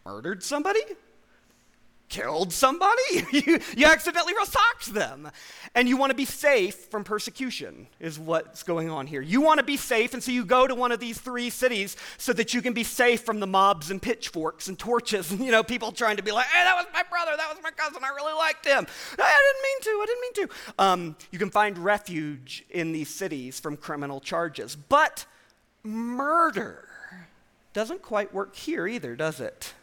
murdered 0.07 0.43
somebody? 0.43 0.81
Killed 2.09 2.53
somebody. 2.53 3.03
you, 3.33 3.61
you 3.77 3.87
accidentally 3.87 4.35
socked 4.45 4.93
them. 4.95 5.31
And 5.75 5.89
you 5.89 5.97
want 5.97 6.11
to 6.11 6.17
be 6.17 6.25
safe 6.25 6.75
from 6.75 7.05
persecution, 7.05 7.89
is 8.01 8.19
what's 8.19 8.63
going 8.63 8.91
on 8.91 9.07
here. 9.07 9.21
You 9.21 9.41
want 9.41 9.59
to 9.59 9.65
be 9.65 9.77
safe, 9.77 10.15
and 10.15 10.23
so 10.23 10.33
you 10.33 10.45
go 10.45 10.67
to 10.67 10.75
one 10.75 10.93
of 10.93 11.01
these 11.01 11.19
three 11.19 11.51
cities 11.51 11.97
so 12.17 12.33
that 12.33 12.55
you 12.55 12.63
can 12.63 12.73
be 12.73 12.85
safe 12.85 13.21
from 13.23 13.41
the 13.41 13.47
mobs 13.47 13.91
and 13.91 14.01
pitchforks 14.01 14.69
and 14.69 14.79
torches 14.79 15.31
and, 15.31 15.41
you 15.41 15.53
know, 15.53 15.63
people 15.63 15.93
trying 15.93 16.17
to 16.17 16.23
be 16.23 16.33
like, 16.33 16.47
hey, 16.47 16.65
that 16.65 16.75
was 16.77 16.87
my 16.93 17.03
brother, 17.09 17.33
that 17.37 17.49
was 17.49 17.59
my 17.63 17.71
cousin, 17.71 18.03
I 18.03 18.09
really 18.09 18.35
liked 18.35 18.65
him. 18.65 18.87
I 19.19 19.51
didn't 19.53 19.63
mean 19.63 19.81
to, 19.83 19.91
I 19.91 20.07
didn't 20.07 20.21
mean 20.21 20.35
to. 20.35 20.83
Um, 20.83 21.17
you 21.31 21.39
can 21.39 21.51
find 21.51 21.79
refuge 21.79 22.65
in 22.71 22.93
these 22.93 23.09
cities 23.09 23.61
from 23.61 23.77
criminal 23.77 24.21
charges. 24.21 24.75
But 24.75 25.27
murder 25.83 26.89
doesn't 27.73 28.03
quite 28.03 28.33
work 28.33 28.57
here 28.57 28.87
either, 28.87 29.15
does 29.15 29.41
it? 29.41 29.75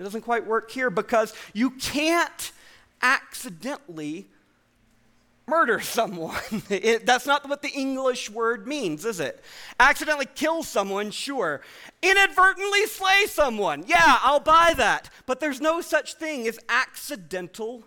It 0.00 0.04
doesn't 0.04 0.22
quite 0.22 0.46
work 0.46 0.70
here 0.70 0.88
because 0.88 1.34
you 1.52 1.72
can't 1.72 2.52
accidentally 3.02 4.28
murder 5.46 5.78
someone. 5.80 6.40
It, 6.70 7.04
that's 7.04 7.26
not 7.26 7.46
what 7.46 7.60
the 7.60 7.68
English 7.68 8.30
word 8.30 8.66
means, 8.66 9.04
is 9.04 9.20
it? 9.20 9.44
Accidentally 9.78 10.26
kill 10.34 10.62
someone, 10.62 11.10
sure. 11.10 11.60
Inadvertently 12.00 12.86
slay 12.86 13.26
someone, 13.26 13.84
yeah, 13.86 14.18
I'll 14.22 14.40
buy 14.40 14.72
that. 14.78 15.10
But 15.26 15.38
there's 15.38 15.60
no 15.60 15.82
such 15.82 16.14
thing 16.14 16.48
as 16.48 16.58
accidental 16.70 17.84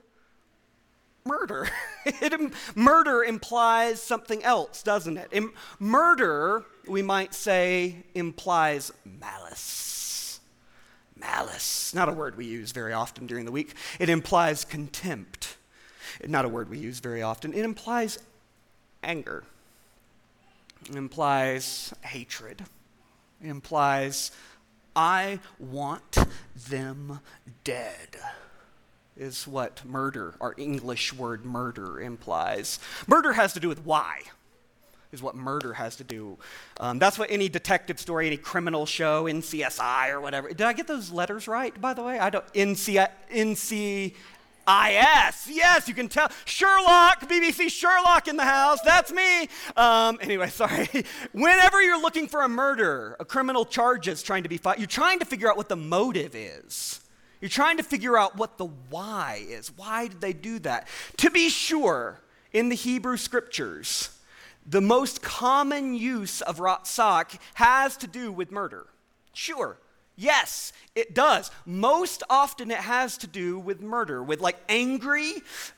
murder. 1.25 1.67
it, 2.05 2.53
murder 2.75 3.23
implies 3.23 4.03
something 4.03 4.43
else, 4.43 4.83
doesn't 4.83 5.17
it? 5.17 5.33
murder, 5.79 6.63
we 6.87 7.01
might 7.01 7.33
say, 7.33 8.03
implies 8.13 8.91
malice 9.03 9.92
malice. 11.23 11.93
Not 11.93 12.09
a 12.09 12.13
word 12.13 12.37
we 12.37 12.45
use 12.45 12.71
very 12.71 12.93
often 12.93 13.25
during 13.25 13.45
the 13.45 13.51
week. 13.51 13.73
It 13.99 14.09
implies 14.09 14.65
contempt. 14.65 15.57
Not 16.27 16.45
a 16.45 16.49
word 16.49 16.69
we 16.69 16.77
use 16.77 16.99
very 16.99 17.21
often. 17.21 17.53
It 17.53 17.63
implies 17.63 18.19
anger. 19.01 19.43
It 20.89 20.95
implies 20.95 21.93
hatred. 22.01 22.63
It 23.41 23.49
implies, 23.49 24.31
I 24.95 25.39
want 25.59 26.17
them 26.69 27.19
dead, 27.63 28.17
is 29.17 29.47
what 29.47 29.83
murder, 29.85 30.35
our 30.39 30.53
English 30.57 31.13
word 31.13 31.45
murder, 31.45 31.99
implies. 31.99 32.79
Murder 33.07 33.33
has 33.33 33.53
to 33.53 33.59
do 33.59 33.69
with 33.69 33.85
why 33.85 34.21
is 35.13 35.21
what 35.21 35.35
murder 35.35 35.73
has 35.73 35.95
to 35.97 36.03
do. 36.03 36.37
Um, 36.79 36.99
that's 36.99 37.17
what 37.17 37.31
any 37.31 37.47
detective 37.47 37.99
story, 37.99 38.27
any 38.27 38.37
criminal 38.37 38.85
show, 38.85 39.25
NCSI 39.25 40.09
or 40.09 40.19
whatever. 40.19 40.49
Did 40.49 40.61
I 40.61 40.73
get 40.73 40.87
those 40.87 41.11
letters 41.11 41.47
right, 41.47 41.79
by 41.79 41.93
the 41.93 42.03
way? 42.03 42.19
I 42.19 42.29
don't. 42.29 42.45
NC, 42.53 43.07
NC, 43.31 44.13
IS. 44.65 45.49
Yes, 45.49 45.87
you 45.87 45.93
can 45.93 46.07
tell. 46.07 46.29
Sherlock, 46.45 47.21
BBC 47.29 47.69
Sherlock 47.69 48.27
in 48.27 48.37
the 48.37 48.45
house. 48.45 48.79
That's 48.81 49.11
me. 49.11 49.49
Um, 49.75 50.17
anyway, 50.21 50.47
sorry. 50.49 50.89
Whenever 51.33 51.81
you're 51.81 52.01
looking 52.01 52.27
for 52.27 52.41
a 52.41 52.49
murder, 52.49 53.15
a 53.19 53.25
criminal 53.25 53.65
charges 53.65 54.23
trying 54.23 54.43
to 54.43 54.49
be 54.49 54.57
fought, 54.57 54.79
you're 54.79 54.87
trying 54.87 55.19
to 55.19 55.25
figure 55.25 55.49
out 55.49 55.57
what 55.57 55.69
the 55.69 55.75
motive 55.75 56.33
is. 56.35 57.01
You're 57.41 57.49
trying 57.49 57.75
to 57.77 57.83
figure 57.83 58.17
out 58.17 58.37
what 58.37 58.57
the 58.57 58.67
why 58.89 59.43
is. 59.45 59.75
Why 59.75 60.07
did 60.07 60.21
they 60.21 60.31
do 60.31 60.59
that? 60.59 60.87
To 61.17 61.29
be 61.29 61.49
sure, 61.49 62.21
in 62.53 62.69
the 62.69 62.75
Hebrew 62.75 63.17
scriptures, 63.17 64.12
the 64.65 64.81
most 64.81 65.21
common 65.21 65.93
use 65.93 66.41
of 66.41 66.57
ratsak 66.57 67.39
has 67.55 67.97
to 67.97 68.07
do 68.07 68.31
with 68.31 68.51
murder. 68.51 68.87
Sure, 69.33 69.77
Yes, 70.15 70.73
it 70.93 71.15
does. 71.15 71.49
Most 71.65 72.21
often 72.29 72.69
it 72.69 72.77
has 72.77 73.17
to 73.19 73.27
do 73.27 73.57
with 73.57 73.81
murder, 73.81 74.21
with 74.23 74.41
like 74.41 74.57
angry, 74.69 75.33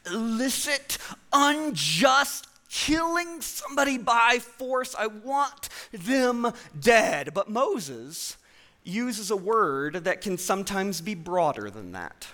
illicit, 0.06 0.98
unjust 1.32 2.48
killing 2.70 3.40
somebody 3.40 3.98
by 3.98 4.40
force. 4.40 4.94
I 4.98 5.08
want 5.08 5.70
them 5.94 6.52
dead. 6.78 7.34
But 7.34 7.50
Moses 7.50 8.36
uses 8.84 9.32
a 9.32 9.38
word 9.38 10.04
that 10.04 10.20
can 10.20 10.38
sometimes 10.38 11.00
be 11.00 11.16
broader 11.16 11.70
than 11.70 11.94
that. 11.94 12.28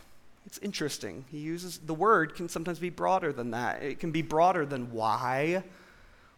It's 0.48 0.58
interesting. 0.58 1.26
He 1.30 1.38
uses 1.38 1.78
the 1.78 1.94
word 1.94 2.34
can 2.34 2.50
sometimes 2.50 2.80
be 2.80 2.90
broader 2.90 3.32
than 3.32 3.52
that. 3.52 3.84
It 3.84 4.00
can 4.00 4.12
be 4.12 4.24
broader 4.24 4.66
than 4.66 4.92
why 4.92 5.64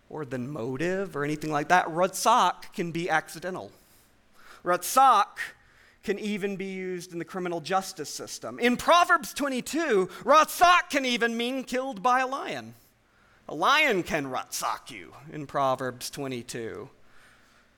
or 0.10 0.26
than 0.26 0.50
motive 0.50 1.16
or 1.16 1.24
anything 1.24 1.52
like 1.52 1.70
that. 1.70 1.88
Ratsak 1.88 2.74
can 2.74 2.92
be 2.92 3.10
accidental. 3.10 3.72
Ratsak 4.64 5.40
can 6.04 6.20
even 6.20 6.56
be 6.56 6.66
used 6.66 7.14
in 7.14 7.20
the 7.20 7.26
criminal 7.26 7.62
justice 7.62 8.10
system. 8.10 8.60
In 8.60 8.78
Proverbs 8.78 9.34
22, 9.34 10.10
Ratsak 10.24 10.90
can 10.90 11.06
even 11.06 11.38
mean 11.38 11.64
killed 11.64 12.04
by 12.04 12.20
a 12.20 12.28
lion. 12.28 12.76
A 13.48 13.56
lion 13.56 14.04
can 14.04 14.26
Ratsak 14.26 14.92
you 14.92 15.14
in 15.32 15.48
Proverbs 15.48 16.10
22. 16.10 16.90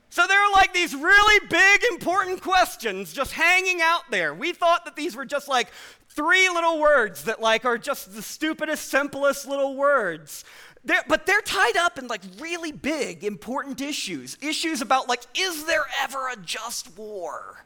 So 0.09 0.27
there 0.27 0.39
are 0.39 0.51
like 0.53 0.73
these 0.73 0.95
really 0.95 1.45
big, 1.49 1.83
important 1.91 2.41
questions 2.41 3.11
just 3.11 3.33
hanging 3.33 3.81
out 3.81 4.03
there. 4.11 4.33
We 4.33 4.53
thought 4.53 4.85
that 4.85 4.95
these 4.95 5.15
were 5.15 5.25
just 5.25 5.47
like 5.47 5.69
three 6.09 6.47
little 6.49 6.79
words 6.79 7.25
that 7.25 7.41
like 7.41 7.65
are 7.65 7.77
just 7.77 8.15
the 8.15 8.21
stupidest, 8.21 8.89
simplest 8.89 9.47
little 9.47 9.75
words. 9.75 10.45
They're, 10.85 11.03
but 11.07 11.25
they're 11.25 11.41
tied 11.41 11.77
up 11.77 11.97
in 11.97 12.07
like 12.07 12.21
really 12.39 12.71
big, 12.71 13.23
important 13.23 13.81
issues. 13.81 14.37
Issues 14.41 14.81
about 14.81 15.09
like, 15.09 15.23
is 15.37 15.65
there 15.65 15.85
ever 16.01 16.29
a 16.29 16.35
just 16.37 16.97
war? 16.97 17.65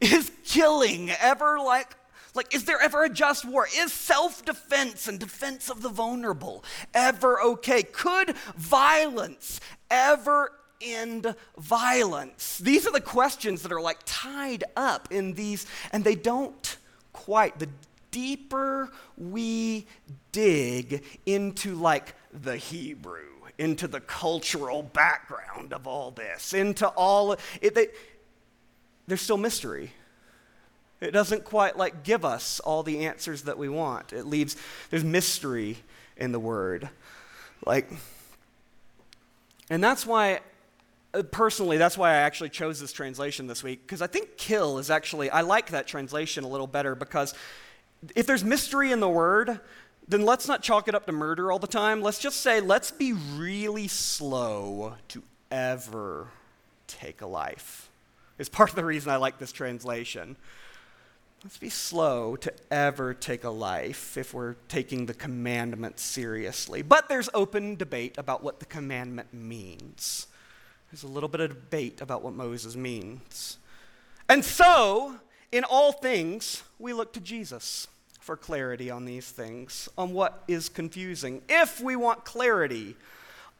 Is 0.00 0.30
killing 0.44 1.10
ever 1.10 1.58
like 1.58 1.96
like, 2.34 2.54
is 2.54 2.64
there 2.64 2.80
ever 2.80 3.04
a 3.04 3.08
just 3.08 3.44
war? 3.44 3.66
Is 3.74 3.92
self 3.92 4.44
defense 4.44 5.08
and 5.08 5.18
defense 5.18 5.68
of 5.68 5.82
the 5.82 5.88
vulnerable 5.88 6.62
ever 6.94 7.40
okay? 7.40 7.82
Could 7.82 8.36
violence 8.56 9.60
ever 9.90 10.52
end 10.80 11.34
violence? 11.56 12.58
These 12.58 12.86
are 12.86 12.92
the 12.92 13.00
questions 13.00 13.62
that 13.62 13.72
are 13.72 13.80
like 13.80 13.98
tied 14.04 14.62
up 14.76 15.08
in 15.10 15.34
these, 15.34 15.66
and 15.90 16.04
they 16.04 16.14
don't 16.14 16.76
quite. 17.12 17.58
The 17.58 17.68
deeper 18.10 18.90
we 19.16 19.86
dig 20.32 21.04
into 21.26 21.74
like 21.74 22.14
the 22.32 22.56
Hebrew, 22.56 23.28
into 23.58 23.88
the 23.88 24.00
cultural 24.00 24.82
background 24.82 25.72
of 25.72 25.86
all 25.86 26.10
this, 26.10 26.52
into 26.52 26.88
all 26.88 27.36
it, 27.60 27.74
they, 27.74 27.88
there's 29.06 29.22
still 29.22 29.38
mystery. 29.38 29.92
It 31.00 31.12
doesn't 31.12 31.44
quite 31.44 31.76
like 31.76 32.02
give 32.02 32.24
us 32.24 32.60
all 32.60 32.82
the 32.82 33.06
answers 33.06 33.42
that 33.42 33.56
we 33.56 33.68
want. 33.68 34.12
It 34.12 34.26
leaves 34.26 34.56
there's 34.90 35.04
mystery 35.04 35.78
in 36.16 36.32
the 36.32 36.40
word. 36.40 36.88
Like 37.64 37.90
and 39.70 39.82
that's 39.82 40.06
why 40.06 40.40
uh, 41.14 41.22
personally 41.22 41.76
that's 41.76 41.96
why 41.96 42.10
I 42.10 42.16
actually 42.16 42.50
chose 42.50 42.80
this 42.80 42.92
translation 42.92 43.46
this 43.46 43.62
week 43.62 43.82
because 43.86 44.02
I 44.02 44.06
think 44.06 44.36
kill 44.36 44.78
is 44.78 44.90
actually 44.90 45.30
I 45.30 45.42
like 45.42 45.70
that 45.70 45.86
translation 45.86 46.44
a 46.44 46.48
little 46.48 46.66
better 46.66 46.94
because 46.94 47.34
if 48.14 48.26
there's 48.26 48.44
mystery 48.44 48.92
in 48.92 49.00
the 49.00 49.08
word, 49.08 49.60
then 50.06 50.22
let's 50.22 50.48
not 50.48 50.62
chalk 50.62 50.88
it 50.88 50.94
up 50.94 51.06
to 51.06 51.12
murder 51.12 51.52
all 51.52 51.58
the 51.58 51.66
time. 51.66 52.00
Let's 52.00 52.18
just 52.18 52.40
say, 52.40 52.60
let's 52.60 52.90
be 52.90 53.12
really 53.12 53.88
slow 53.88 54.94
to 55.08 55.22
ever 55.50 56.28
take 56.86 57.20
a 57.20 57.26
life. 57.26 57.90
It's 58.38 58.48
part 58.48 58.70
of 58.70 58.76
the 58.76 58.84
reason 58.84 59.12
I 59.12 59.16
like 59.16 59.38
this 59.38 59.52
translation. 59.52 60.36
Let's 61.44 61.58
be 61.58 61.70
slow 61.70 62.36
to 62.36 62.52
ever 62.70 63.14
take 63.14 63.44
a 63.44 63.50
life 63.50 64.16
if 64.16 64.34
we're 64.34 64.54
taking 64.68 65.06
the 65.06 65.14
commandment 65.14 66.00
seriously. 66.00 66.82
But 66.82 67.08
there's 67.08 67.28
open 67.32 67.76
debate 67.76 68.18
about 68.18 68.42
what 68.42 68.58
the 68.58 68.66
commandment 68.66 69.32
means. 69.32 70.26
There's 70.90 71.04
a 71.04 71.08
little 71.08 71.28
bit 71.28 71.40
of 71.40 71.50
debate 71.50 72.00
about 72.00 72.24
what 72.24 72.32
Moses 72.32 72.74
means. 72.74 73.58
And 74.28 74.44
so, 74.44 75.16
in 75.52 75.64
all 75.64 75.92
things, 75.92 76.62
we 76.78 76.92
look 76.92 77.12
to 77.14 77.20
Jesus 77.20 77.88
for 78.20 78.36
clarity 78.36 78.90
on 78.90 79.04
these 79.04 79.30
things, 79.30 79.88
on 79.96 80.12
what 80.12 80.42
is 80.48 80.68
confusing. 80.68 81.42
If 81.48 81.80
we 81.80 81.96
want 81.96 82.24
clarity 82.24 82.96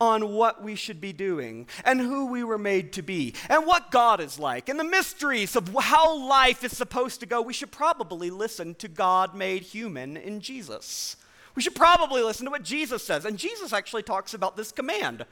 on 0.01 0.33
what 0.35 0.63
we 0.63 0.75
should 0.75 1.01
be 1.01 1.13
doing 1.13 1.67
and 1.85 2.01
who 2.01 2.27
we 2.27 2.45
were 2.45 2.59
made 2.59 2.93
to 2.93 3.03
be 3.03 3.35
and 3.49 3.67
what 3.67 3.91
God 3.91 4.21
is 4.21 4.39
like 4.39 4.69
and 4.69 4.79
the 4.79 4.85
mysteries 4.85 5.57
of 5.57 5.75
how 5.75 6.17
life 6.29 6.63
is 6.63 6.77
supposed 6.77 7.21
to 7.21 7.27
go, 7.27 7.41
we 7.43 7.53
should 7.53 7.73
probably 7.73 8.31
listen 8.31 8.75
to 8.77 8.89
God 8.89 9.35
made 9.35 9.63
human 9.63 10.17
in 10.17 10.41
Jesus. 10.41 11.17
We 11.55 11.63
should 11.63 11.75
probably 11.75 12.23
listen 12.23 12.45
to 12.45 12.51
what 12.51 12.63
Jesus 12.63 13.03
says. 13.03 13.25
And 13.25 13.39
Jesus 13.39 13.73
actually 13.73 14.05
talks 14.05 14.35
about 14.35 14.57
this 14.57 14.71
command 14.71 15.25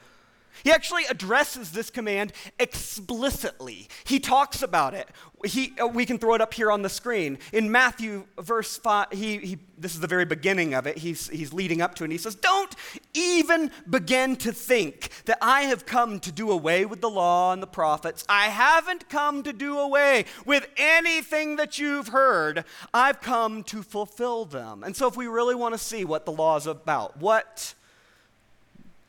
he 0.63 0.71
actually 0.71 1.05
addresses 1.05 1.71
this 1.71 1.89
command 1.89 2.33
explicitly. 2.59 3.87
He 4.05 4.19
talks 4.19 4.61
about 4.61 4.93
it. 4.93 5.09
He, 5.45 5.73
uh, 5.79 5.87
we 5.87 6.05
can 6.05 6.17
throw 6.17 6.33
it 6.33 6.41
up 6.41 6.53
here 6.53 6.71
on 6.71 6.81
the 6.81 6.89
screen. 6.89 7.37
In 7.53 7.71
Matthew, 7.71 8.25
verse 8.39 8.77
5, 8.77 9.07
he, 9.11 9.37
he, 9.37 9.57
this 9.77 9.93
is 9.93 9.99
the 9.99 10.07
very 10.07 10.25
beginning 10.25 10.73
of 10.73 10.87
it. 10.87 10.97
He's, 10.97 11.29
he's 11.29 11.53
leading 11.53 11.81
up 11.81 11.93
to 11.95 12.03
it. 12.03 12.05
And 12.05 12.11
he 12.11 12.17
says, 12.17 12.35
Don't 12.35 12.73
even 13.13 13.69
begin 13.89 14.35
to 14.37 14.51
think 14.51 15.09
that 15.25 15.37
I 15.41 15.63
have 15.63 15.85
come 15.85 16.19
to 16.21 16.31
do 16.31 16.49
away 16.49 16.85
with 16.85 17.01
the 17.01 17.09
law 17.09 17.53
and 17.53 17.61
the 17.61 17.67
prophets. 17.67 18.25
I 18.27 18.45
haven't 18.45 19.09
come 19.09 19.43
to 19.43 19.53
do 19.53 19.77
away 19.77 20.25
with 20.45 20.67
anything 20.77 21.57
that 21.57 21.77
you've 21.77 22.07
heard. 22.07 22.65
I've 22.93 23.21
come 23.21 23.63
to 23.65 23.83
fulfill 23.83 24.45
them. 24.45 24.83
And 24.83 24.95
so, 24.95 25.07
if 25.07 25.15
we 25.15 25.27
really 25.27 25.55
want 25.55 25.75
to 25.75 25.79
see 25.79 26.03
what 26.03 26.25
the 26.25 26.31
law 26.31 26.57
is 26.57 26.65
about, 26.65 27.17
what 27.17 27.75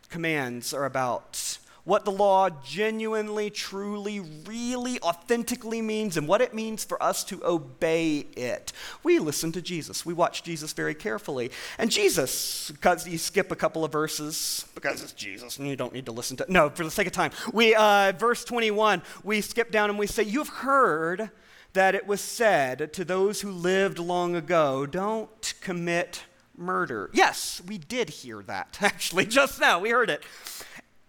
commands 0.09 0.73
are 0.73 0.85
about, 0.85 1.59
what 1.89 2.05
the 2.05 2.13
law 2.13 2.51
genuinely, 2.51 3.49
truly, 3.49 4.21
really, 4.21 5.01
authentically 5.01 5.81
means, 5.81 6.19
and 6.19 6.29
what 6.29 6.43
it 6.43 6.53
means 6.53 6.85
for 6.85 7.03
us 7.03 7.25
to 7.25 7.43
obey 7.43 8.27
it. 8.37 8.75
We 9.03 9.19
listen 9.19 9.53
to 9.53 9.63
Jesus. 9.63 10.05
We 10.05 10.13
watch 10.13 10.43
Jesus 10.43 10.75
very 10.75 10.95
carefully. 10.95 11.51
And 11.79 11.91
Jesus, 11.91 12.71
because 12.71 13.09
you 13.09 13.17
skip 13.17 13.51
a 13.51 13.57
couple 13.57 13.87
of 13.87 13.93
verses, 13.93 14.67
because 14.75 15.03
it's 15.03 15.13
Jesus 15.13 15.57
and 15.57 15.67
you 15.67 15.77
don't 15.77 15.95
need 15.95 16.05
to 16.05 16.13
listen 16.13 16.37
to 16.37 16.47
No, 16.47 16.69
for 16.69 16.85
the 16.85 16.91
sake 16.91 17.07
of 17.07 17.15
time. 17.15 17.31
We, 17.55 17.75
uh, 17.75 18.13
verse 18.13 18.45
21, 18.45 19.01
we 19.25 19.41
skip 19.41 19.71
down 19.71 19.89
and 19.89 19.99
we 19.99 20.07
say, 20.07 20.25
You've 20.25 20.49
heard 20.49 21.31
that 21.73 21.95
it 21.95 22.07
was 22.07 22.21
said 22.21 22.93
to 22.93 23.05
those 23.05 23.41
who 23.41 23.51
lived 23.51 23.99
long 23.99 24.37
ago, 24.37 24.85
don't 24.85 25.55
commit 25.63 26.25
murder. 26.59 27.11
Yes, 27.13 27.63
we 27.67 27.79
did 27.79 28.11
hear 28.11 28.43
that, 28.43 28.79
actually, 28.83 29.27
just 29.27 29.61
now. 29.61 29.79
We 29.79 29.91
heard 29.91 30.11
it. 30.11 30.25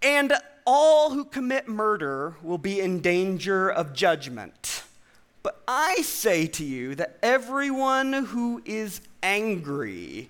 And 0.01 0.33
all 0.65 1.11
who 1.11 1.25
commit 1.25 1.67
murder 1.67 2.35
will 2.41 2.57
be 2.57 2.79
in 2.79 3.01
danger 3.01 3.69
of 3.69 3.93
judgment. 3.93 4.83
But 5.41 5.61
I 5.67 5.95
say 5.97 6.47
to 6.47 6.63
you 6.63 6.95
that 6.95 7.17
everyone 7.23 8.13
who 8.13 8.61
is 8.65 9.01
angry 9.23 10.29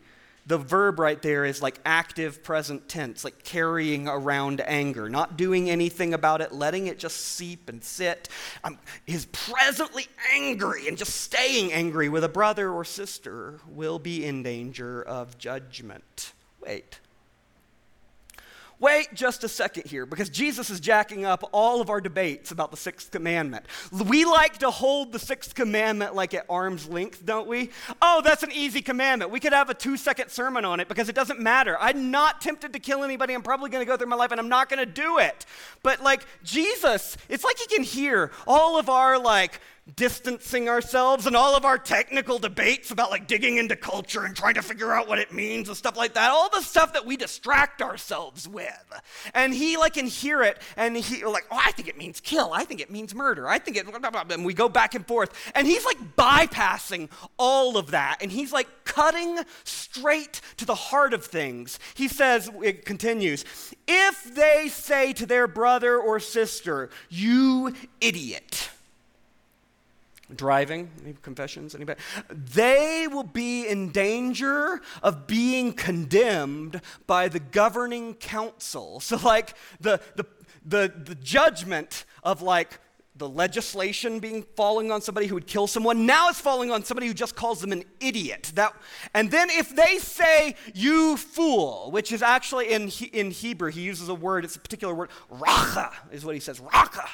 the 0.49 0.57
verb 0.57 0.97
right 0.97 1.21
there 1.21 1.45
is 1.45 1.61
like 1.61 1.79
active 1.85 2.43
present 2.43 2.89
tense, 2.89 3.23
like 3.23 3.43
carrying 3.43 4.07
around 4.07 4.61
anger, 4.61 5.07
not 5.07 5.37
doing 5.37 5.69
anything 5.69 6.11
about 6.11 6.41
it, 6.41 6.51
letting 6.51 6.87
it 6.87 6.97
just 6.97 7.17
seep 7.17 7.69
and 7.69 7.83
sit. 7.83 8.27
Um, 8.63 8.79
is 9.05 9.27
presently 9.27 10.07
angry 10.33 10.87
and 10.87 10.97
just 10.97 11.15
staying 11.15 11.71
angry 11.71 12.09
with 12.09 12.23
a 12.23 12.29
brother 12.29 12.71
or 12.71 12.83
sister 12.83 13.59
will 13.69 13.99
be 13.99 14.25
in 14.25 14.41
danger 14.41 15.03
of 15.03 15.37
judgment. 15.37 16.33
Wait. 16.59 16.99
Wait 18.79 19.13
just 19.13 19.43
a 19.43 19.49
second 19.49 19.85
here, 19.85 20.05
because 20.05 20.29
Jesus 20.29 20.69
is 20.69 20.79
jacking 20.79 21.25
up 21.25 21.43
all 21.51 21.81
of 21.81 21.89
our 21.89 21.99
debates 21.99 22.51
about 22.51 22.71
the 22.71 22.77
sixth 22.77 23.11
commandment. 23.11 23.65
We 23.91 24.23
like 24.23 24.59
to 24.59 24.71
hold 24.71 25.11
the 25.11 25.19
sixth 25.19 25.53
commandment 25.53 26.15
like 26.15 26.33
at 26.33 26.45
arm's 26.49 26.87
length, 26.87 27.25
don't 27.25 27.47
we? 27.47 27.71
Oh, 28.01 28.21
that's 28.23 28.41
an 28.41 28.53
easy 28.53 28.81
commandment. 28.81 29.31
We 29.31 29.41
could 29.41 29.51
have 29.51 29.69
a 29.69 29.73
two 29.73 29.97
second 29.97 30.29
sermon 30.29 30.63
on 30.63 30.79
it 30.79 30.87
because 30.87 31.09
it 31.09 31.15
doesn't 31.15 31.41
matter. 31.41 31.77
I'm 31.79 32.09
not 32.09 32.39
tempted 32.39 32.71
to 32.71 32.79
kill 32.79 33.03
anybody. 33.03 33.33
I'm 33.33 33.41
probably 33.41 33.69
going 33.69 33.81
to 33.81 33.85
go 33.85 33.97
through 33.97 34.07
my 34.07 34.15
life 34.15 34.31
and 34.31 34.39
I'm 34.39 34.49
not 34.49 34.69
going 34.69 34.79
to 34.79 34.85
do 34.85 35.17
it. 35.17 35.45
But 35.83 36.01
like 36.01 36.25
Jesus, 36.43 37.17
it's 37.27 37.43
like 37.43 37.57
he 37.57 37.67
can 37.67 37.83
hear 37.83 38.31
all 38.47 38.79
of 38.79 38.87
our 38.87 39.19
like, 39.19 39.59
distancing 39.95 40.69
ourselves 40.69 41.25
and 41.25 41.35
all 41.35 41.55
of 41.55 41.65
our 41.65 41.77
technical 41.77 42.39
debates 42.39 42.91
about 42.91 43.11
like 43.11 43.27
digging 43.27 43.57
into 43.57 43.75
culture 43.75 44.25
and 44.25 44.35
trying 44.35 44.55
to 44.55 44.61
figure 44.61 44.91
out 44.91 45.07
what 45.07 45.19
it 45.19 45.33
means 45.33 45.67
and 45.67 45.77
stuff 45.77 45.97
like 45.97 46.13
that, 46.13 46.31
all 46.31 46.49
the 46.49 46.61
stuff 46.61 46.93
that 46.93 47.05
we 47.05 47.17
distract 47.17 47.81
ourselves 47.81 48.47
with. 48.47 49.01
And 49.33 49.53
he 49.53 49.77
like 49.77 49.93
can 49.93 50.07
hear 50.07 50.43
it 50.43 50.61
and 50.77 50.95
he 50.95 51.23
like, 51.25 51.45
oh, 51.51 51.59
I 51.63 51.71
think 51.71 51.87
it 51.87 51.97
means 51.97 52.19
kill. 52.19 52.51
I 52.53 52.63
think 52.63 52.81
it 52.81 52.89
means 52.89 53.13
murder. 53.13 53.47
I 53.47 53.59
think 53.59 53.77
it, 53.77 53.85
blah, 53.85 53.99
blah, 53.99 54.09
blah, 54.09 54.23
and 54.29 54.45
we 54.45 54.53
go 54.53 54.69
back 54.69 54.95
and 54.95 55.05
forth. 55.05 55.51
And 55.55 55.67
he's 55.67 55.85
like 55.85 56.15
bypassing 56.15 57.09
all 57.37 57.77
of 57.77 57.91
that. 57.91 58.17
And 58.21 58.31
he's 58.31 58.51
like 58.51 58.67
cutting 58.83 59.39
straight 59.63 60.41
to 60.57 60.65
the 60.65 60.75
heart 60.75 61.13
of 61.13 61.25
things. 61.25 61.79
He 61.93 62.07
says, 62.07 62.49
it 62.63 62.85
continues, 62.85 63.45
if 63.87 64.35
they 64.35 64.67
say 64.69 65.13
to 65.13 65.25
their 65.25 65.47
brother 65.47 65.97
or 65.97 66.19
sister, 66.19 66.89
you 67.09 67.73
idiot, 68.01 68.69
driving? 70.35 70.89
Any 71.03 71.15
confessions? 71.21 71.75
Anybody? 71.75 71.99
They 72.29 73.07
will 73.09 73.23
be 73.23 73.67
in 73.67 73.91
danger 73.91 74.81
of 75.01 75.27
being 75.27 75.73
condemned 75.73 76.81
by 77.07 77.27
the 77.27 77.39
governing 77.39 78.15
council. 78.15 78.99
So 79.09 79.17
like 79.17 79.55
the 79.79 79.99
the 80.15 80.25
the, 80.63 80.93
the 81.05 81.15
judgment 81.15 82.05
of 82.21 82.43
like 82.43 82.79
the 83.15 83.27
legislation 83.27 84.19
being 84.19 84.43
falling 84.55 84.91
on 84.91 85.01
somebody 85.01 85.25
who 85.27 85.35
would 85.35 85.47
kill 85.47 85.67
someone 85.67 86.05
now 86.05 86.29
it's 86.29 86.39
falling 86.39 86.69
on 86.71 86.83
somebody 86.83 87.07
who 87.07 87.13
just 87.13 87.35
calls 87.35 87.59
them 87.59 87.71
an 87.71 87.83
idiot. 87.99 88.51
That 88.55 88.73
and 89.13 89.31
then 89.31 89.49
if 89.49 89.75
they 89.75 89.97
say 89.97 90.55
you 90.75 91.17
fool 91.17 91.91
which 91.91 92.11
is 92.11 92.21
actually 92.21 92.71
in 92.71 92.89
in 93.11 93.31
hebrew 93.31 93.71
he 93.71 93.81
uses 93.81 94.09
a 94.09 94.13
word 94.13 94.45
it's 94.45 94.55
a 94.55 94.59
particular 94.59 94.93
word 94.93 95.09
racha 95.31 95.91
is 96.11 96.23
what 96.23 96.35
he 96.35 96.41
says 96.41 96.59
racha 96.59 97.07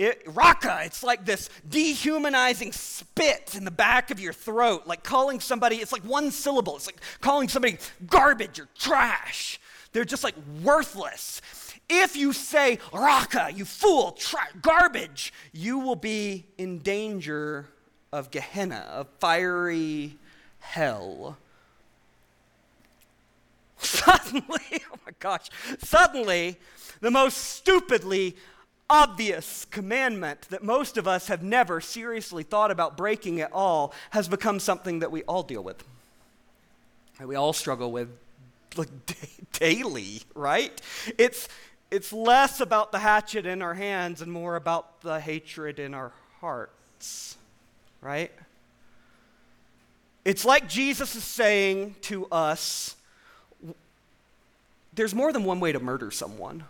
it, 0.00 0.22
raka, 0.28 0.80
it's 0.84 1.02
like 1.02 1.26
this 1.26 1.50
dehumanizing 1.68 2.72
spit 2.72 3.54
in 3.54 3.66
the 3.66 3.70
back 3.70 4.10
of 4.10 4.18
your 4.18 4.32
throat, 4.32 4.86
like 4.86 5.02
calling 5.02 5.40
somebody, 5.40 5.76
it's 5.76 5.92
like 5.92 6.02
one 6.04 6.30
syllable. 6.30 6.74
It's 6.76 6.86
like 6.86 7.02
calling 7.20 7.50
somebody 7.50 7.76
garbage 8.06 8.58
or 8.58 8.68
trash. 8.78 9.60
They're 9.92 10.06
just 10.06 10.24
like 10.24 10.36
worthless. 10.62 11.42
If 11.90 12.16
you 12.16 12.32
say 12.32 12.78
raka, 12.94 13.50
you 13.54 13.66
fool, 13.66 14.12
tra- 14.12 14.48
garbage, 14.62 15.34
you 15.52 15.78
will 15.78 15.96
be 15.96 16.46
in 16.56 16.78
danger 16.78 17.66
of 18.10 18.30
Gehenna, 18.30 18.86
of 18.90 19.06
fiery 19.18 20.16
hell. 20.60 21.36
Suddenly, 23.76 24.82
oh 24.90 24.98
my 25.04 25.12
gosh, 25.18 25.50
suddenly, 25.78 26.56
the 27.02 27.10
most 27.10 27.36
stupidly 27.36 28.36
obvious 28.90 29.64
commandment 29.70 30.42
that 30.50 30.64
most 30.64 30.98
of 30.98 31.06
us 31.06 31.28
have 31.28 31.42
never 31.42 31.80
seriously 31.80 32.42
thought 32.42 32.70
about 32.70 32.96
breaking 32.96 33.40
at 33.40 33.52
all 33.52 33.94
has 34.10 34.28
become 34.28 34.58
something 34.58 34.98
that 34.98 35.12
we 35.12 35.22
all 35.22 35.44
deal 35.44 35.62
with. 35.62 35.82
And 37.18 37.28
we 37.28 37.36
all 37.36 37.52
struggle 37.52 37.92
with 37.92 38.08
like 38.76 38.88
daily, 39.52 40.22
right? 40.34 40.78
It's 41.16 41.48
it's 41.90 42.12
less 42.12 42.60
about 42.60 42.92
the 42.92 42.98
hatchet 43.00 43.46
in 43.46 43.62
our 43.62 43.74
hands 43.74 44.22
and 44.22 44.30
more 44.30 44.54
about 44.56 45.00
the 45.00 45.18
hatred 45.18 45.80
in 45.80 45.92
our 45.92 46.12
hearts, 46.40 47.36
right? 48.00 48.30
It's 50.24 50.44
like 50.44 50.68
Jesus 50.68 51.16
is 51.16 51.24
saying 51.24 51.96
to 52.02 52.26
us 52.26 52.96
there's 54.92 55.14
more 55.14 55.32
than 55.32 55.44
one 55.44 55.60
way 55.60 55.72
to 55.72 55.80
murder 55.80 56.10
someone. 56.10 56.64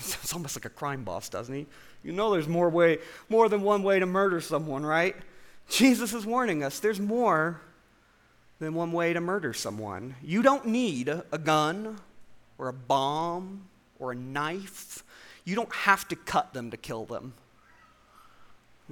It's 0.00 0.32
almost 0.34 0.56
like 0.56 0.64
a 0.64 0.70
crime 0.70 1.04
boss, 1.04 1.28
doesn't 1.28 1.54
he? 1.54 1.66
You 2.02 2.12
know 2.12 2.32
there's 2.32 2.48
more 2.48 2.70
way, 2.70 2.98
more 3.28 3.48
than 3.48 3.62
one 3.62 3.82
way 3.82 3.98
to 3.98 4.06
murder 4.06 4.40
someone, 4.40 4.84
right? 4.84 5.14
Jesus 5.68 6.12
is 6.12 6.26
warning 6.26 6.64
us 6.64 6.80
there's 6.80 7.00
more 7.00 7.60
than 8.58 8.74
one 8.74 8.92
way 8.92 9.12
to 9.12 9.20
murder 9.20 9.52
someone. 9.52 10.16
You 10.22 10.42
don't 10.42 10.66
need 10.66 11.08
a 11.08 11.38
gun 11.38 11.98
or 12.58 12.68
a 12.68 12.72
bomb 12.72 13.68
or 13.98 14.12
a 14.12 14.14
knife. 14.14 15.04
You 15.44 15.56
don't 15.56 15.72
have 15.72 16.08
to 16.08 16.16
cut 16.16 16.52
them 16.52 16.70
to 16.70 16.76
kill 16.76 17.04
them. 17.04 17.34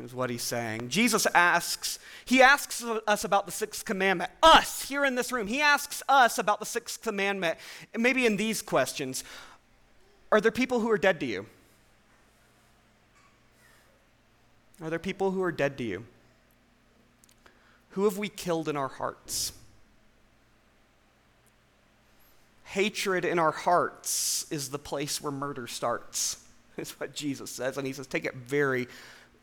Is 0.01 0.15
what 0.15 0.31
he's 0.31 0.45
saying. 0.45 0.91
Jesus 0.91 1.27
asks, 1.35 1.99
he 2.25 2.41
asks 2.41 2.85
us 2.85 3.25
about 3.25 3.47
the 3.47 3.53
sixth 3.53 3.85
commandment. 3.85 4.31
Us, 4.45 4.89
here 4.89 5.05
in 5.05 5.17
this 5.17 5.33
room, 5.33 5.49
he 5.49 5.61
asks 5.61 6.05
us 6.09 6.39
about 6.39 6.61
the 6.61 6.67
sixth 6.67 7.03
commandment, 7.03 7.59
maybe 7.97 8.25
in 8.25 8.37
these 8.37 8.63
questions 8.63 9.25
are 10.31 10.41
there 10.41 10.53
people 10.53 10.81
who 10.81 10.91
are 10.91 10.99
dead 10.99 11.21
to 11.21 11.27
you? 11.27 11.47
Are 14.83 14.91
there 14.91 14.99
people 14.99 15.31
who 15.31 15.43
are 15.43 15.53
dead 15.53 15.77
to 15.79 15.85
you? 15.85 16.05
Who 17.91 18.05
have 18.05 18.19
we 18.19 18.29
killed 18.29 18.69
in 18.69 18.77
our 18.77 18.89
hearts? 18.89 19.53
Hatred 22.65 23.25
in 23.25 23.39
our 23.39 23.51
hearts 23.51 24.47
is 24.51 24.69
the 24.69 24.79
place 24.79 25.23
where 25.23 25.33
murder 25.33 25.67
starts, 25.67 26.45
is 26.77 26.91
what 27.01 27.15
Jesus 27.15 27.51
says. 27.51 27.79
And 27.79 27.87
he 27.87 27.93
says, 27.93 28.07
take 28.07 28.27
it 28.27 28.35
very, 28.35 28.87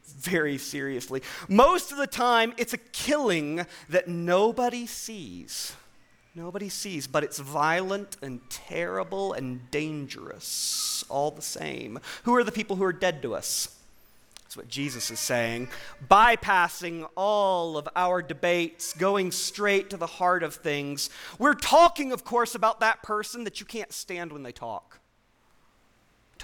very 0.06 0.58
seriously. 0.60 1.24
Most 1.50 1.92
of 1.92 1.98
the 1.98 2.08
time, 2.08 2.54
it's 2.58 2.74
a 2.74 2.78
killing 2.78 3.66
that 3.90 4.08
nobody 4.08 4.86
sees. 4.86 5.74
Nobody 6.36 6.68
sees, 6.68 7.08
but 7.08 7.24
it's 7.24 7.40
violent 7.40 8.18
and 8.22 8.42
terrible 8.50 9.32
and 9.32 9.72
dangerous 9.72 11.06
all 11.08 11.32
the 11.32 11.42
same. 11.42 11.98
Who 12.24 12.36
are 12.36 12.44
the 12.44 12.52
people 12.52 12.76
who 12.76 12.84
are 12.84 12.92
dead 12.92 13.22
to 13.22 13.34
us? 13.34 13.74
That's 14.44 14.58
what 14.58 14.68
Jesus 14.68 15.10
is 15.12 15.20
saying. 15.20 15.70
Bypassing 16.10 17.08
all 17.16 17.78
of 17.78 17.88
our 17.96 18.22
debates, 18.22 18.94
going 18.94 19.32
straight 19.32 19.90
to 19.92 19.98
the 19.98 20.08
heart 20.08 20.44
of 20.44 20.56
things. 20.56 21.10
We're 21.40 21.54
talking, 21.54 22.12
of 22.12 22.26
course, 22.26 22.54
about 22.54 22.82
that 22.82 23.02
person 23.02 23.46
that 23.46 23.62
you 23.62 23.66
can't 23.66 23.94
stand 23.94 24.34
when 24.34 24.44
they 24.44 24.52
talk 24.52 25.00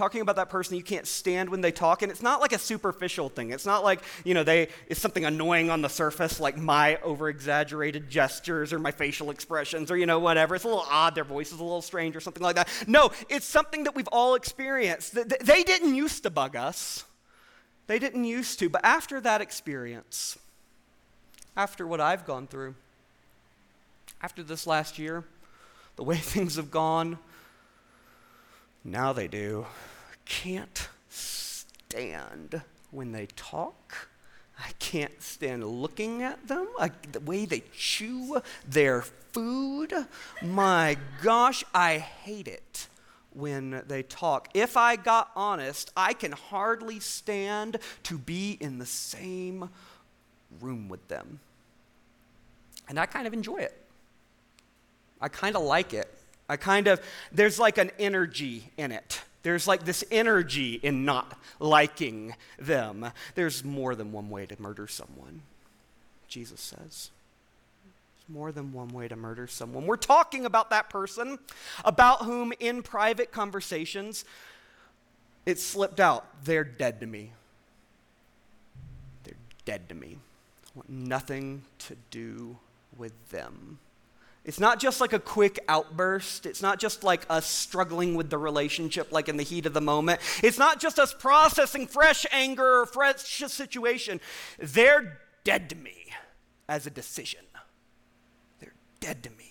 talking 0.01 0.21
about 0.21 0.35
that 0.35 0.49
person 0.49 0.75
you 0.75 0.81
can't 0.81 1.05
stand 1.05 1.47
when 1.47 1.61
they 1.61 1.71
talk 1.71 2.01
and 2.01 2.11
it's 2.11 2.23
not 2.23 2.41
like 2.41 2.53
a 2.53 2.57
superficial 2.57 3.29
thing. 3.29 3.51
It's 3.51 3.67
not 3.67 3.83
like 3.83 4.01
you 4.23 4.33
know 4.33 4.43
they 4.43 4.69
it's 4.87 4.99
something 4.99 5.25
annoying 5.25 5.69
on 5.69 5.83
the 5.83 5.89
surface 5.89 6.39
like 6.39 6.57
my 6.57 6.95
over 7.03 7.29
exaggerated 7.29 8.09
gestures 8.09 8.73
or 8.73 8.79
my 8.79 8.89
facial 8.89 9.29
expressions 9.29 9.91
or 9.91 9.97
you 9.97 10.07
know 10.07 10.17
whatever. 10.17 10.55
It's 10.55 10.63
a 10.63 10.67
little 10.67 10.87
odd 10.89 11.13
their 11.13 11.23
voice 11.23 11.51
is 11.51 11.59
a 11.59 11.63
little 11.63 11.83
strange 11.83 12.15
or 12.15 12.19
something 12.19 12.41
like 12.41 12.55
that. 12.55 12.67
No 12.87 13.11
it's 13.29 13.45
something 13.45 13.83
that 13.83 13.93
we've 13.93 14.07
all 14.07 14.33
experienced. 14.33 15.13
They 15.13 15.61
didn't 15.61 15.93
used 15.93 16.23
to 16.23 16.31
bug 16.31 16.55
us. 16.55 17.05
They 17.85 17.99
didn't 17.99 18.23
used 18.23 18.57
to 18.57 18.69
but 18.69 18.83
after 18.83 19.21
that 19.21 19.41
experience 19.41 20.39
after 21.57 21.85
what 21.85 21.99
i've 21.99 22.25
gone 22.25 22.47
through 22.47 22.73
after 24.23 24.41
this 24.41 24.65
last 24.65 24.97
year 24.97 25.25
the 25.97 26.03
way 26.03 26.15
things 26.33 26.55
have 26.55 26.71
gone 26.71 27.19
now 28.83 29.13
they 29.13 29.27
do. 29.27 29.67
Can't 30.31 30.87
stand 31.09 32.61
when 32.89 33.11
they 33.11 33.25
talk. 33.35 34.07
I 34.57 34.71
can't 34.79 35.21
stand 35.21 35.65
looking 35.65 36.23
at 36.23 36.47
them. 36.47 36.69
I, 36.79 36.91
the 37.11 37.19
way 37.19 37.43
they 37.45 37.63
chew 37.77 38.41
their 38.65 39.01
food. 39.01 39.93
My 40.41 40.95
gosh, 41.21 41.65
I 41.73 41.97
hate 41.97 42.47
it 42.47 42.87
when 43.33 43.83
they 43.87 44.03
talk. 44.03 44.47
If 44.53 44.77
I 44.77 44.95
got 44.95 45.31
honest, 45.35 45.91
I 45.97 46.13
can 46.13 46.31
hardly 46.31 47.01
stand 47.01 47.77
to 48.03 48.17
be 48.17 48.57
in 48.61 48.79
the 48.79 48.85
same 48.85 49.69
room 50.61 50.87
with 50.87 51.05
them. 51.09 51.41
And 52.87 52.97
I 52.97 53.05
kind 53.05 53.27
of 53.27 53.33
enjoy 53.33 53.57
it. 53.57 53.77
I 55.19 55.27
kind 55.27 55.57
of 55.57 55.63
like 55.63 55.93
it. 55.93 56.09
I 56.47 56.55
kind 56.55 56.87
of, 56.87 57.01
there's 57.33 57.59
like 57.59 57.77
an 57.77 57.91
energy 57.99 58.71
in 58.77 58.93
it. 58.93 59.21
There's 59.43 59.67
like 59.67 59.85
this 59.85 60.03
energy 60.11 60.79
in 60.83 61.05
not 61.05 61.37
liking 61.59 62.35
them. 62.59 63.11
There's 63.35 63.63
more 63.63 63.95
than 63.95 64.11
one 64.11 64.29
way 64.29 64.45
to 64.45 64.61
murder 64.61 64.87
someone, 64.87 65.41
Jesus 66.27 66.61
says. 66.61 67.09
There's 67.83 68.29
more 68.29 68.51
than 68.51 68.71
one 68.71 68.89
way 68.89 69.07
to 69.07 69.15
murder 69.15 69.47
someone. 69.47 69.87
We're 69.87 69.97
talking 69.97 70.45
about 70.45 70.69
that 70.69 70.89
person 70.89 71.39
about 71.83 72.25
whom 72.25 72.53
in 72.59 72.83
private 72.83 73.31
conversations 73.31 74.25
it 75.45 75.59
slipped 75.59 75.99
out. 75.99 76.25
They're 76.43 76.63
dead 76.63 76.99
to 76.99 77.07
me. 77.07 77.31
They're 79.23 79.33
dead 79.65 79.89
to 79.89 79.95
me. 79.95 80.17
I 80.65 80.69
want 80.75 80.89
nothing 80.89 81.63
to 81.79 81.95
do 82.11 82.57
with 82.95 83.29
them. 83.31 83.79
It's 84.43 84.59
not 84.59 84.79
just 84.79 84.99
like 84.99 85.13
a 85.13 85.19
quick 85.19 85.59
outburst. 85.67 86.47
It's 86.47 86.61
not 86.61 86.79
just 86.79 87.03
like 87.03 87.25
us 87.29 87.45
struggling 87.45 88.15
with 88.15 88.29
the 88.31 88.39
relationship, 88.39 89.11
like 89.11 89.29
in 89.29 89.37
the 89.37 89.43
heat 89.43 89.67
of 89.67 89.73
the 89.73 89.81
moment. 89.81 90.19
It's 90.41 90.57
not 90.57 90.79
just 90.79 90.97
us 90.97 91.13
processing 91.13 91.85
fresh 91.85 92.25
anger 92.31 92.81
or 92.81 92.85
fresh 92.87 93.23
situation. 93.23 94.19
They're 94.57 95.19
dead 95.43 95.69
to 95.69 95.75
me 95.75 96.05
as 96.67 96.87
a 96.87 96.89
decision. 96.89 97.41
They're 98.59 98.73
dead 98.99 99.21
to 99.23 99.29
me. 99.29 99.50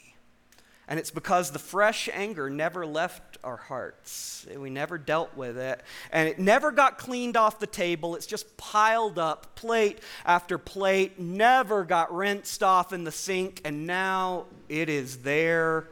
And 0.90 0.98
it's 0.98 1.12
because 1.12 1.52
the 1.52 1.60
fresh 1.60 2.08
anger 2.12 2.50
never 2.50 2.84
left 2.84 3.38
our 3.44 3.56
hearts. 3.56 4.44
We 4.56 4.70
never 4.70 4.98
dealt 4.98 5.36
with 5.36 5.56
it. 5.56 5.80
And 6.10 6.28
it 6.28 6.40
never 6.40 6.72
got 6.72 6.98
cleaned 6.98 7.36
off 7.36 7.60
the 7.60 7.68
table. 7.68 8.16
It's 8.16 8.26
just 8.26 8.56
piled 8.56 9.16
up, 9.16 9.54
plate 9.54 10.00
after 10.24 10.58
plate, 10.58 11.16
never 11.20 11.84
got 11.84 12.12
rinsed 12.12 12.64
off 12.64 12.92
in 12.92 13.04
the 13.04 13.12
sink. 13.12 13.60
And 13.64 13.86
now 13.86 14.46
it 14.68 14.88
is 14.88 15.18
there 15.18 15.86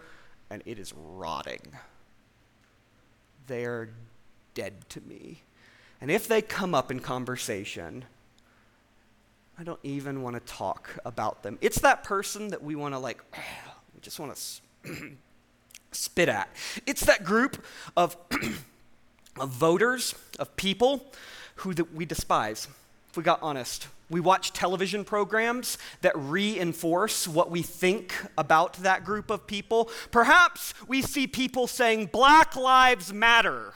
and 0.51 0.65
it 0.67 0.81
is 0.81 0.93
rotting. 0.93 1.63
They 3.47 3.67
are 3.67 3.91
dead 4.55 4.89
to 4.91 5.01
me. 5.03 5.43
And 6.01 6.11
if 6.11 6.27
they 6.27 6.43
come 6.43 6.75
up 6.75 6.91
in 6.91 6.99
conversation, 6.99 8.05
I 9.57 9.63
don't 9.63 9.81
even 9.85 10.23
want 10.23 10.35
to 10.35 10.53
talk 10.53 10.91
about 11.05 11.45
them. 11.45 11.57
It's 11.61 11.79
that 11.83 12.03
person 12.03 12.49
that 12.49 12.65
we 12.65 12.75
want 12.75 12.95
to 12.95 12.99
like, 12.99 13.23
we 13.95 14.01
just 14.01 14.19
want 14.19 14.35
to 14.35 14.41
spit 15.93 16.29
at. 16.29 16.49
It's 16.87 17.05
that 17.07 17.25
group 17.25 17.65
of, 17.97 18.17
of 19.41 19.51
voters, 19.51 20.15
of 20.39 20.55
people 20.57 21.13
who 21.57 21.75
that 21.75 21.95
we 21.95 22.05
despise, 22.05 22.69
if 23.11 23.17
we 23.17 23.23
got 23.23 23.41
honest. 23.43 23.89
We 24.11 24.21
watch 24.21 24.55
television 24.55 25.05
programs 25.05 25.77
that 26.01 26.17
reinforce 26.17 27.29
what 27.29 27.51
we 27.51 27.63
think 27.63 28.15
about 28.39 28.75
that 28.75 29.05
group 29.05 29.31
of 29.31 29.47
people. 29.47 29.91
Perhaps 30.11 30.73
we 30.87 31.03
see 31.03 31.27
people 31.27 31.67
saying, 31.67 32.07
Black 32.07 32.57
Lives 32.57 33.13
Matter 33.13 33.75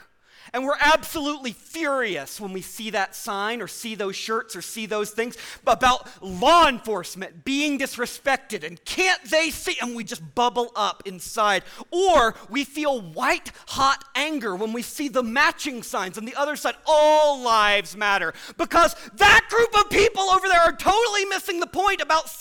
and 0.53 0.63
we're 0.63 0.77
absolutely 0.79 1.51
furious 1.51 2.39
when 2.39 2.53
we 2.53 2.61
see 2.61 2.91
that 2.91 3.15
sign 3.15 3.59
or 3.59 3.67
see 3.67 3.95
those 3.95 4.15
shirts 4.15 4.55
or 4.55 4.61
see 4.61 4.85
those 4.85 5.09
things 5.09 5.35
about 5.65 6.07
law 6.21 6.67
enforcement 6.67 7.43
being 7.43 7.79
disrespected. 7.79 8.63
And 8.63 8.83
can't 8.85 9.23
they 9.23 9.49
see? 9.49 9.75
And 9.81 9.95
we 9.95 10.03
just 10.03 10.35
bubble 10.35 10.71
up 10.75 11.01
inside. 11.07 11.63
Or 11.89 12.35
we 12.51 12.63
feel 12.65 13.01
white 13.01 13.51
hot 13.69 14.03
anger 14.13 14.55
when 14.55 14.73
we 14.73 14.83
see 14.83 15.07
the 15.07 15.23
matching 15.23 15.81
signs 15.81 16.19
on 16.19 16.25
the 16.25 16.35
other 16.35 16.55
side. 16.55 16.75
All 16.85 17.41
lives 17.41 17.97
matter. 17.97 18.31
Because 18.55 18.95
that 19.15 19.47
group 19.49 19.75
of 19.83 19.89
people 19.89 20.21
over 20.21 20.47
there 20.47 20.61
are 20.61 20.75
totally 20.75 21.25
missing 21.25 21.61
the 21.61 21.67
point 21.67 21.99
about, 21.99 22.31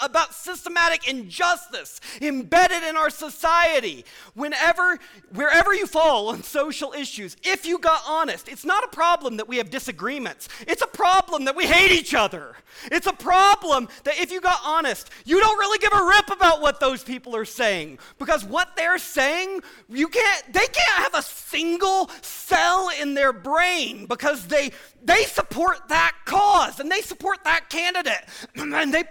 about 0.00 0.34
systematic 0.34 1.08
injustice 1.08 2.00
embedded 2.22 2.84
in 2.84 2.96
our 2.96 3.10
society. 3.10 4.04
Whenever, 4.34 5.00
wherever 5.34 5.74
you 5.74 5.88
fall 5.88 6.28
on 6.28 6.44
social 6.44 6.92
issues, 6.92 7.36
if 7.42 7.66
you 7.66 7.78
got 7.78 8.02
honest. 8.06 8.48
It's 8.48 8.64
not 8.64 8.84
a 8.84 8.88
problem 8.88 9.36
that 9.38 9.48
we 9.48 9.56
have 9.56 9.70
disagreements, 9.70 10.48
it's 10.66 10.82
a 10.82 10.86
problem 10.86 11.44
that 11.44 11.56
we 11.56 11.66
hate 11.66 11.92
each 11.92 12.14
other. 12.14 12.56
It's 12.90 13.06
a 13.06 13.12
problem 13.12 13.88
that 14.04 14.18
if 14.18 14.30
you 14.30 14.40
got 14.40 14.60
honest, 14.64 15.10
you 15.24 15.40
don't 15.40 15.58
really 15.58 15.78
give 15.78 15.92
a 15.92 16.04
rip 16.04 16.30
about 16.30 16.60
what 16.60 16.80
those 16.80 17.02
people 17.02 17.34
are 17.36 17.44
saying 17.44 17.98
because 18.18 18.44
what 18.44 18.76
they're 18.76 18.98
saying, 18.98 19.62
you 19.88 20.08
can't 20.08 20.52
they 20.52 20.66
can't 20.66 21.02
have 21.02 21.14
a 21.14 21.22
single 21.22 22.10
cell 22.22 22.90
in 23.00 23.14
their 23.14 23.32
brain 23.32 24.06
because 24.06 24.46
they 24.46 24.70
they 25.02 25.24
support 25.24 25.88
that 25.88 26.14
cause 26.24 26.80
and 26.80 26.90
they 26.90 27.00
support 27.00 27.42
that 27.44 27.68
candidate 27.68 28.24
and 28.56 28.92
they 28.92 29.04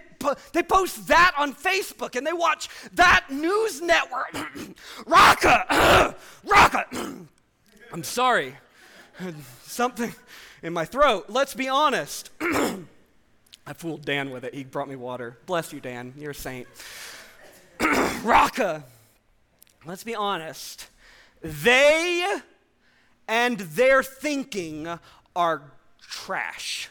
they 0.51 0.63
post 0.63 1.07
that 1.07 1.33
on 1.37 1.53
Facebook 1.53 2.15
and 2.15 2.27
they 2.27 2.33
watch 2.33 2.69
that 2.93 3.25
news 3.29 3.81
network. 3.81 4.35
Raka, 5.05 6.15
Raka. 6.43 6.85
I'm 7.91 8.03
sorry. 8.03 8.55
Something 9.63 10.13
in 10.61 10.73
my 10.73 10.85
throat. 10.85 11.25
Let's 11.29 11.53
be 11.53 11.67
honest. 11.67 12.29
I 12.41 13.73
fooled 13.73 14.05
Dan 14.05 14.29
with 14.29 14.43
it. 14.43 14.53
He 14.53 14.63
brought 14.63 14.87
me 14.87 14.95
water. 14.95 15.37
Bless 15.45 15.73
you, 15.73 15.79
Dan. 15.79 16.13
You're 16.17 16.31
a 16.31 16.35
saint. 16.35 16.67
Raka, 18.23 18.83
let's 19.85 20.03
be 20.03 20.15
honest. 20.15 20.89
They 21.41 22.25
and 23.27 23.59
their 23.59 24.03
thinking 24.03 24.87
are 25.35 25.61
trash, 26.01 26.89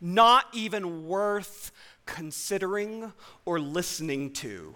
not 0.00 0.46
even 0.52 1.06
worth 1.06 1.70
considering 2.04 3.12
or 3.44 3.58
listening 3.60 4.32
to. 4.32 4.74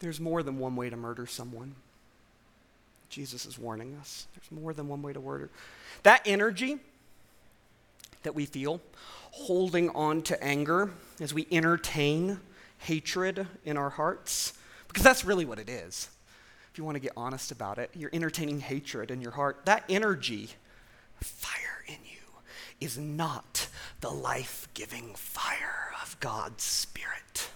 There's 0.00 0.20
more 0.20 0.42
than 0.42 0.58
one 0.58 0.76
way 0.76 0.90
to 0.90 0.96
murder 0.96 1.26
someone. 1.26 1.76
Jesus 3.08 3.46
is 3.46 3.58
warning 3.58 3.96
us. 4.00 4.26
There's 4.34 4.62
more 4.62 4.72
than 4.72 4.88
one 4.88 5.02
way 5.02 5.12
to 5.12 5.20
word 5.20 5.42
it. 5.42 5.50
That 6.02 6.22
energy 6.26 6.78
that 8.22 8.34
we 8.34 8.46
feel 8.46 8.80
holding 9.30 9.90
on 9.90 10.22
to 10.22 10.42
anger 10.42 10.90
as 11.20 11.32
we 11.32 11.46
entertain 11.50 12.40
hatred 12.78 13.46
in 13.64 13.76
our 13.76 13.90
hearts, 13.90 14.52
because 14.86 15.02
that's 15.02 15.24
really 15.24 15.44
what 15.44 15.58
it 15.58 15.68
is. 15.68 16.10
If 16.72 16.78
you 16.78 16.84
want 16.84 16.96
to 16.96 17.00
get 17.00 17.12
honest 17.16 17.50
about 17.50 17.78
it, 17.78 17.90
you're 17.94 18.10
entertaining 18.12 18.60
hatred 18.60 19.10
in 19.10 19.20
your 19.20 19.32
heart. 19.32 19.64
That 19.64 19.84
energy, 19.88 20.50
fire 21.20 21.84
in 21.86 21.98
you, 22.04 22.18
is 22.80 22.96
not 22.98 23.68
the 24.00 24.10
life 24.10 24.68
giving 24.74 25.14
fire 25.14 25.92
of 26.02 26.18
God's 26.20 26.62
Spirit. 26.62 27.50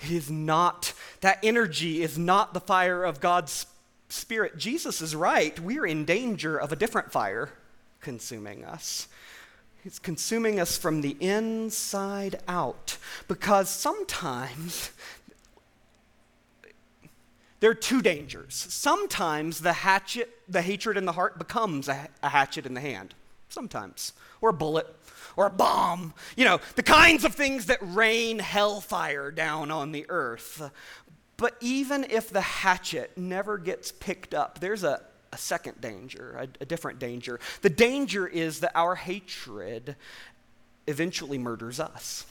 It 0.00 0.10
is 0.10 0.30
not, 0.30 0.92
that 1.22 1.38
energy 1.42 2.02
is 2.02 2.18
not 2.18 2.54
the 2.54 2.60
fire 2.60 3.04
of 3.04 3.20
God's 3.20 3.52
Spirit 3.52 3.75
Spirit, 4.08 4.56
Jesus 4.56 5.00
is 5.00 5.14
right. 5.16 5.58
We're 5.58 5.86
in 5.86 6.04
danger 6.04 6.56
of 6.56 6.72
a 6.72 6.76
different 6.76 7.10
fire 7.10 7.50
consuming 8.00 8.64
us. 8.64 9.08
It's 9.84 9.98
consuming 9.98 10.58
us 10.58 10.76
from 10.76 11.00
the 11.00 11.16
inside 11.20 12.40
out 12.48 12.98
because 13.28 13.68
sometimes 13.68 14.90
there 17.60 17.70
are 17.70 17.74
two 17.74 18.02
dangers. 18.02 18.54
Sometimes 18.54 19.60
the 19.60 19.72
hatchet, 19.72 20.30
the 20.48 20.62
hatred 20.62 20.96
in 20.96 21.04
the 21.04 21.12
heart 21.12 21.38
becomes 21.38 21.88
a, 21.88 22.08
a 22.22 22.28
hatchet 22.28 22.66
in 22.66 22.74
the 22.74 22.80
hand. 22.80 23.14
Sometimes. 23.48 24.12
Or 24.40 24.50
a 24.50 24.52
bullet 24.52 24.86
or 25.36 25.46
a 25.46 25.50
bomb. 25.50 26.14
You 26.36 26.46
know, 26.46 26.60
the 26.74 26.82
kinds 26.82 27.24
of 27.24 27.34
things 27.34 27.66
that 27.66 27.78
rain 27.80 28.38
hellfire 28.38 29.30
down 29.30 29.70
on 29.70 29.92
the 29.92 30.06
earth. 30.08 30.70
But 31.36 31.56
even 31.60 32.04
if 32.04 32.30
the 32.30 32.40
hatchet 32.40 33.12
never 33.16 33.58
gets 33.58 33.92
picked 33.92 34.32
up, 34.32 34.60
there's 34.60 34.84
a, 34.84 35.02
a 35.32 35.38
second 35.38 35.80
danger, 35.80 36.36
a, 36.38 36.62
a 36.62 36.64
different 36.64 36.98
danger. 36.98 37.40
The 37.62 37.70
danger 37.70 38.26
is 38.26 38.60
that 38.60 38.72
our 38.74 38.94
hatred 38.94 39.96
eventually 40.86 41.38
murders 41.38 41.78
us. 41.78 42.24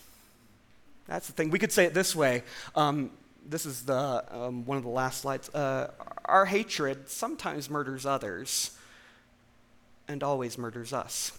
That's 1.07 1.27
the 1.27 1.33
thing. 1.33 1.51
We 1.51 1.59
could 1.59 1.71
say 1.71 1.85
it 1.85 1.93
this 1.93 2.15
way. 2.15 2.43
Um, 2.75 3.11
this 3.47 3.67
is 3.67 3.83
the, 3.83 4.23
um, 4.31 4.65
one 4.65 4.77
of 4.77 4.83
the 4.83 4.89
last 4.89 5.21
slides. 5.21 5.49
Uh, 5.53 5.91
our 6.25 6.45
hatred 6.45 7.07
sometimes 7.07 7.69
murders 7.69 8.05
others 8.05 8.75
and 10.07 10.23
always 10.23 10.57
murders 10.57 10.93
us. 10.93 11.31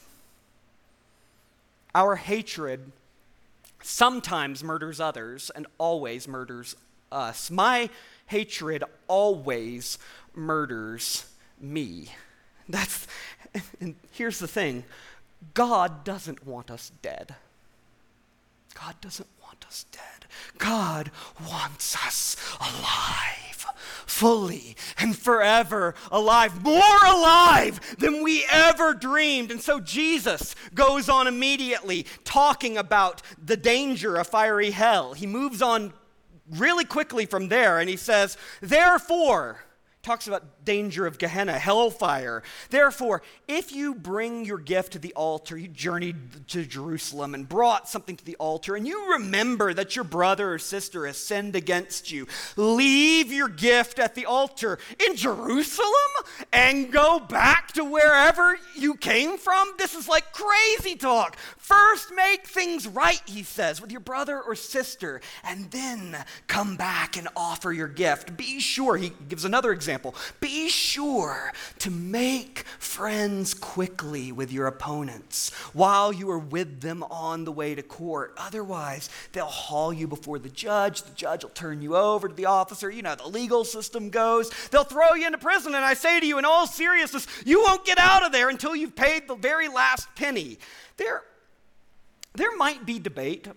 Our 1.94 2.14
hatred 2.16 2.92
sometimes 3.82 4.62
murders 4.62 5.00
others 5.00 5.50
and 5.50 5.66
always 5.78 6.28
murders 6.28 6.76
us. 7.10 7.50
My 7.50 7.90
hatred 8.26 8.84
always 9.08 9.98
murders 10.34 11.26
me. 11.60 12.08
That's 12.68 13.06
and 13.80 13.94
here's 14.12 14.38
the 14.38 14.48
thing. 14.48 14.84
God 15.54 16.04
doesn't 16.04 16.46
want 16.46 16.70
us 16.70 16.92
dead. 17.02 17.34
God 18.74 18.94
doesn't 19.00 19.28
want 19.42 19.64
us 19.66 19.86
dead. 19.90 20.02
God 20.58 21.10
wants 21.48 21.96
us 22.04 22.36
alive, 22.60 23.66
fully 24.04 24.76
and 24.98 25.16
forever 25.16 25.94
alive, 26.10 26.62
more 26.62 26.82
alive 27.06 27.80
than 27.98 28.22
we 28.22 28.44
ever 28.50 28.92
dreamed. 28.92 29.50
And 29.50 29.60
so 29.60 29.80
Jesus 29.80 30.54
goes 30.74 31.08
on 31.08 31.26
immediately 31.26 32.06
talking 32.24 32.76
about 32.76 33.22
the 33.42 33.56
danger 33.56 34.16
of 34.16 34.26
fiery 34.26 34.72
hell. 34.72 35.14
He 35.14 35.26
moves 35.26 35.62
on 35.62 35.92
really 36.50 36.84
quickly 36.84 37.26
from 37.26 37.48
there, 37.48 37.78
and 37.80 37.88
he 37.88 37.96
says, 37.96 38.36
Therefore, 38.60 39.65
talks 40.06 40.28
about 40.28 40.64
danger 40.64 41.04
of 41.04 41.18
Gehenna, 41.18 41.58
hellfire. 41.58 42.44
Therefore, 42.70 43.22
if 43.48 43.72
you 43.72 43.92
bring 43.92 44.44
your 44.44 44.58
gift 44.58 44.92
to 44.92 45.00
the 45.00 45.12
altar, 45.14 45.58
you 45.58 45.66
journeyed 45.66 46.46
to 46.48 46.64
Jerusalem 46.64 47.34
and 47.34 47.48
brought 47.48 47.88
something 47.88 48.16
to 48.16 48.24
the 48.24 48.36
altar, 48.36 48.76
and 48.76 48.86
you 48.86 49.14
remember 49.14 49.74
that 49.74 49.96
your 49.96 50.04
brother 50.04 50.54
or 50.54 50.58
sister 50.60 51.06
has 51.06 51.16
sinned 51.16 51.56
against 51.56 52.12
you, 52.12 52.28
leave 52.54 53.32
your 53.32 53.48
gift 53.48 53.98
at 53.98 54.14
the 54.14 54.26
altar 54.26 54.78
in 55.04 55.16
Jerusalem 55.16 55.90
and 56.52 56.92
go 56.92 57.18
back 57.18 57.72
to 57.72 57.84
wherever 57.84 58.56
you 58.76 58.94
came 58.94 59.36
from. 59.36 59.72
This 59.76 59.94
is 59.96 60.08
like 60.08 60.32
crazy 60.32 60.94
talk. 60.94 61.36
First, 61.56 62.14
make 62.14 62.46
things 62.46 62.86
right, 62.86 63.22
he 63.26 63.42
says, 63.42 63.80
with 63.80 63.90
your 63.90 64.00
brother 64.00 64.40
or 64.40 64.54
sister, 64.54 65.20
and 65.42 65.68
then 65.72 66.16
come 66.46 66.76
back 66.76 67.16
and 67.16 67.26
offer 67.34 67.72
your 67.72 67.88
gift. 67.88 68.36
Be 68.36 68.60
sure, 68.60 68.96
he 68.96 69.10
gives 69.28 69.44
another 69.44 69.72
example 69.72 69.95
example. 69.96 70.14
Be 70.40 70.68
sure 70.68 71.52
to 71.78 71.90
make 71.90 72.60
friends 72.78 73.54
quickly 73.54 74.30
with 74.30 74.52
your 74.52 74.66
opponents 74.66 75.52
while 75.72 76.12
you 76.12 76.30
are 76.30 76.38
with 76.38 76.80
them 76.80 77.02
on 77.04 77.44
the 77.44 77.52
way 77.52 77.74
to 77.74 77.82
court. 77.82 78.34
Otherwise, 78.36 79.08
they'll 79.32 79.46
haul 79.46 79.92
you 79.92 80.06
before 80.06 80.38
the 80.38 80.48
judge. 80.48 81.02
The 81.02 81.14
judge 81.14 81.44
will 81.44 81.50
turn 81.50 81.80
you 81.80 81.96
over 81.96 82.28
to 82.28 82.34
the 82.34 82.46
officer. 82.46 82.90
You 82.90 83.02
know, 83.02 83.14
the 83.14 83.28
legal 83.28 83.64
system 83.64 84.10
goes. 84.10 84.50
They'll 84.70 84.84
throw 84.84 85.14
you 85.14 85.26
into 85.26 85.38
prison. 85.38 85.74
And 85.74 85.84
I 85.84 85.94
say 85.94 86.20
to 86.20 86.26
you, 86.26 86.38
in 86.38 86.44
all 86.44 86.66
seriousness, 86.66 87.26
you 87.44 87.62
won't 87.62 87.84
get 87.84 87.98
out 87.98 88.24
of 88.24 88.32
there 88.32 88.48
until 88.50 88.76
you've 88.76 88.96
paid 88.96 89.28
the 89.28 89.36
very 89.36 89.68
last 89.68 90.08
penny. 90.14 90.58
There, 90.98 91.22
there 92.34 92.54
might 92.56 92.84
be 92.84 92.98
debate 92.98 93.48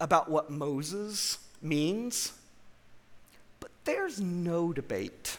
about 0.00 0.28
what 0.30 0.50
Moses 0.50 1.38
means, 1.62 2.32
but 3.60 3.70
there's 3.84 4.20
no 4.20 4.72
debate 4.72 5.38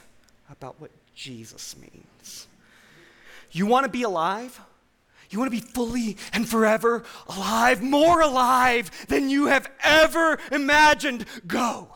about 0.50 0.80
what 0.80 0.92
Jesus 1.16 1.76
means. 1.78 2.48
You 3.52 3.66
want 3.66 3.86
to 3.86 3.92
be 3.92 4.04
alive? 4.04 4.60
You 5.30 5.40
want 5.40 5.52
to 5.52 5.60
be 5.60 5.66
fully 5.66 6.18
and 6.32 6.48
forever 6.48 7.04
alive, 7.28 7.82
more 7.82 8.22
alive 8.22 9.08
than 9.08 9.30
you 9.30 9.48
have 9.48 9.70
ever 9.84 10.40
imagined? 10.52 11.26
Go. 11.46 11.90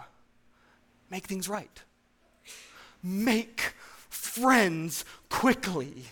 Make 1.10 1.28
things 1.28 1.48
right. 1.48 1.82
Make 3.02 3.74
friends 4.10 5.06
quickly. 5.30 6.06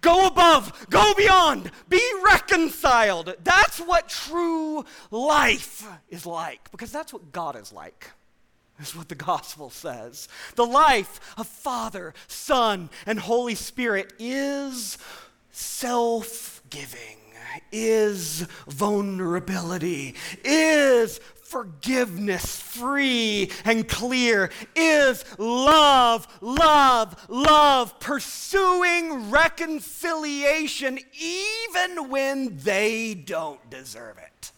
Go 0.00 0.26
above, 0.26 0.86
go 0.88 1.12
beyond, 1.14 1.70
be 1.88 2.00
reconciled. 2.24 3.34
That's 3.44 3.78
what 3.78 4.08
true 4.08 4.84
life 5.10 5.86
is 6.08 6.24
like, 6.24 6.70
because 6.70 6.90
that's 6.90 7.12
what 7.12 7.30
God 7.30 7.56
is 7.56 7.72
like, 7.72 8.10
is 8.80 8.94
what 8.94 9.08
the 9.08 9.14
gospel 9.14 9.70
says. 9.70 10.28
The 10.54 10.66
life 10.66 11.20
of 11.38 11.46
Father, 11.46 12.14
Son, 12.28 12.90
and 13.06 13.18
Holy 13.18 13.54
Spirit 13.54 14.12
is 14.18 14.98
self 15.50 16.62
giving, 16.68 17.18
is 17.72 18.46
vulnerability, 18.68 20.14
is 20.44 21.18
forgiveness 21.46 22.60
free 22.60 23.50
and 23.64 23.88
clear 23.88 24.50
is 24.74 25.24
love, 25.38 26.26
love, 26.40 27.26
love, 27.28 27.98
pursuing 28.00 29.30
reconciliation 29.30 30.98
even 31.18 32.10
when 32.10 32.56
they 32.58 33.14
don't 33.14 33.70
deserve 33.70 34.18
it. 34.18 34.52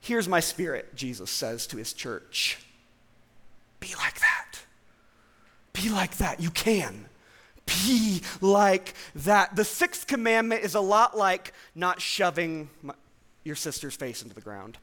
Here's 0.00 0.28
my 0.28 0.40
spirit, 0.40 0.94
Jesus 0.94 1.30
says 1.30 1.66
to 1.68 1.76
his 1.76 1.92
church. 1.92 2.58
Be 3.80 3.94
like 3.96 4.20
that. 4.20 4.60
Be 5.72 5.90
like 5.90 6.16
that. 6.18 6.40
You 6.40 6.50
can. 6.50 7.06
Be 7.66 8.22
like 8.40 8.94
that. 9.14 9.54
The 9.54 9.64
sixth 9.64 10.06
commandment 10.06 10.64
is 10.64 10.74
a 10.74 10.80
lot 10.80 11.16
like 11.16 11.52
not 11.74 12.00
shoving 12.00 12.70
my, 12.82 12.94
your 13.44 13.56
sister's 13.56 13.94
face 13.94 14.22
into 14.22 14.34
the 14.34 14.40
ground. 14.40 14.78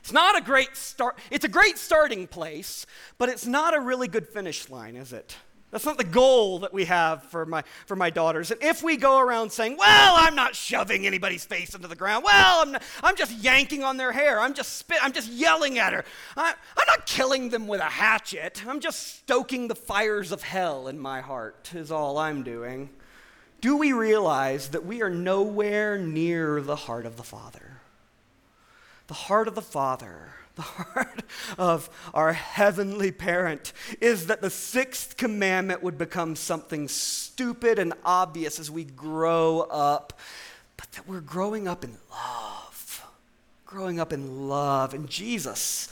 It's 0.00 0.12
not 0.12 0.36
a 0.36 0.40
great 0.40 0.76
start. 0.76 1.18
It's 1.30 1.44
a 1.44 1.48
great 1.48 1.76
starting 1.76 2.26
place, 2.26 2.86
but 3.18 3.28
it's 3.28 3.46
not 3.46 3.76
a 3.76 3.80
really 3.80 4.08
good 4.08 4.26
finish 4.26 4.70
line, 4.70 4.96
is 4.96 5.12
it? 5.12 5.36
That's 5.70 5.84
not 5.84 5.98
the 5.98 6.04
goal 6.04 6.60
that 6.60 6.72
we 6.72 6.86
have 6.86 7.22
for 7.24 7.46
my, 7.46 7.62
for 7.86 7.94
my 7.96 8.10
daughters. 8.10 8.50
And 8.50 8.62
if 8.62 8.82
we 8.82 8.96
go 8.96 9.20
around 9.20 9.52
saying, 9.52 9.76
well, 9.76 10.14
I'm 10.16 10.34
not 10.34 10.54
shoving 10.54 11.06
anybody's 11.06 11.44
face 11.44 11.74
into 11.74 11.86
the 11.86 11.96
ground, 11.96 12.24
well, 12.24 12.62
I'm, 12.62 12.72
not, 12.72 12.82
I'm 13.02 13.16
just 13.16 13.32
yanking 13.32 13.84
on 13.84 13.96
their 13.96 14.12
hair, 14.12 14.40
I'm 14.40 14.54
just 14.54 14.78
spit, 14.78 14.98
I'm 15.02 15.12
just 15.12 15.30
yelling 15.30 15.78
at 15.78 15.92
her, 15.92 16.04
I, 16.36 16.54
I'm 16.76 16.86
not 16.86 17.06
killing 17.06 17.50
them 17.50 17.68
with 17.68 17.80
a 17.80 17.84
hatchet, 17.84 18.64
I'm 18.66 18.80
just 18.80 19.18
stoking 19.18 19.68
the 19.68 19.74
fires 19.74 20.32
of 20.32 20.42
hell 20.42 20.88
in 20.88 20.98
my 20.98 21.20
heart, 21.20 21.70
is 21.74 21.92
all 21.92 22.18
I'm 22.18 22.42
doing. 22.42 22.90
Do 23.60 23.76
we 23.76 23.92
realize 23.92 24.70
that 24.70 24.84
we 24.84 25.02
are 25.02 25.10
nowhere 25.10 25.98
near 25.98 26.60
the 26.60 26.76
heart 26.76 27.06
of 27.06 27.16
the 27.16 27.22
Father? 27.22 27.70
the 29.10 29.14
heart 29.14 29.48
of 29.48 29.56
the 29.56 29.60
Father, 29.60 30.28
the 30.60 30.66
heart 30.84 31.22
of 31.58 31.88
our 32.12 32.32
heavenly 32.32 33.10
parent, 33.10 33.72
is 34.00 34.26
that 34.26 34.42
the 34.42 34.50
sixth 34.50 35.16
commandment 35.16 35.82
would 35.82 35.96
become 35.96 36.36
something 36.36 36.86
stupid 36.88 37.78
and 37.78 37.94
obvious 38.04 38.58
as 38.58 38.70
we 38.70 38.84
grow 38.84 39.60
up, 39.70 40.18
but 40.76 40.90
that 40.92 41.08
we're 41.08 41.20
growing 41.20 41.66
up 41.66 41.84
in 41.84 41.96
love. 42.10 43.06
Growing 43.64 44.00
up 44.00 44.12
in 44.12 44.48
love. 44.48 44.94
And 44.94 45.08
Jesus, 45.08 45.88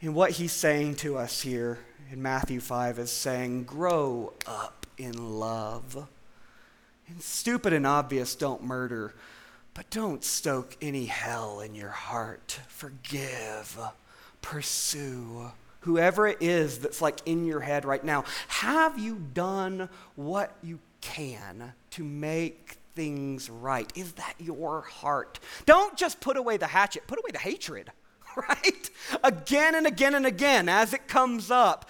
in 0.00 0.12
what 0.12 0.32
he's 0.32 0.52
saying 0.52 0.96
to 0.96 1.16
us 1.16 1.40
here 1.40 1.78
in 2.10 2.20
Matthew 2.20 2.60
5, 2.60 2.98
is 2.98 3.10
saying, 3.10 3.64
Grow 3.64 4.34
up 4.46 4.86
in 4.98 5.38
love. 5.38 6.08
And 7.08 7.22
stupid 7.22 7.72
and 7.72 7.86
obvious 7.86 8.34
don't 8.34 8.62
murder 8.62 9.14
but 9.74 9.88
don't 9.90 10.22
stoke 10.22 10.76
any 10.82 11.06
hell 11.06 11.60
in 11.60 11.74
your 11.74 11.90
heart. 11.90 12.60
Forgive, 12.68 13.78
pursue. 14.42 15.50
Whoever 15.80 16.28
it 16.28 16.38
is 16.40 16.78
that's 16.78 17.00
like 17.00 17.20
in 17.26 17.44
your 17.44 17.60
head 17.60 17.84
right 17.84 18.04
now, 18.04 18.24
have 18.48 18.98
you 18.98 19.16
done 19.32 19.88
what 20.14 20.54
you 20.62 20.78
can 21.00 21.72
to 21.90 22.04
make 22.04 22.76
things 22.94 23.50
right? 23.50 23.90
Is 23.96 24.12
that 24.12 24.34
your 24.38 24.82
heart? 24.82 25.40
Don't 25.66 25.96
just 25.96 26.20
put 26.20 26.36
away 26.36 26.56
the 26.56 26.66
hatchet, 26.66 27.06
put 27.06 27.18
away 27.18 27.30
the 27.32 27.38
hatred, 27.38 27.90
right? 28.36 28.90
Again 29.24 29.74
and 29.74 29.86
again 29.86 30.14
and 30.14 30.26
again 30.26 30.68
as 30.68 30.92
it 30.92 31.08
comes 31.08 31.50
up. 31.50 31.88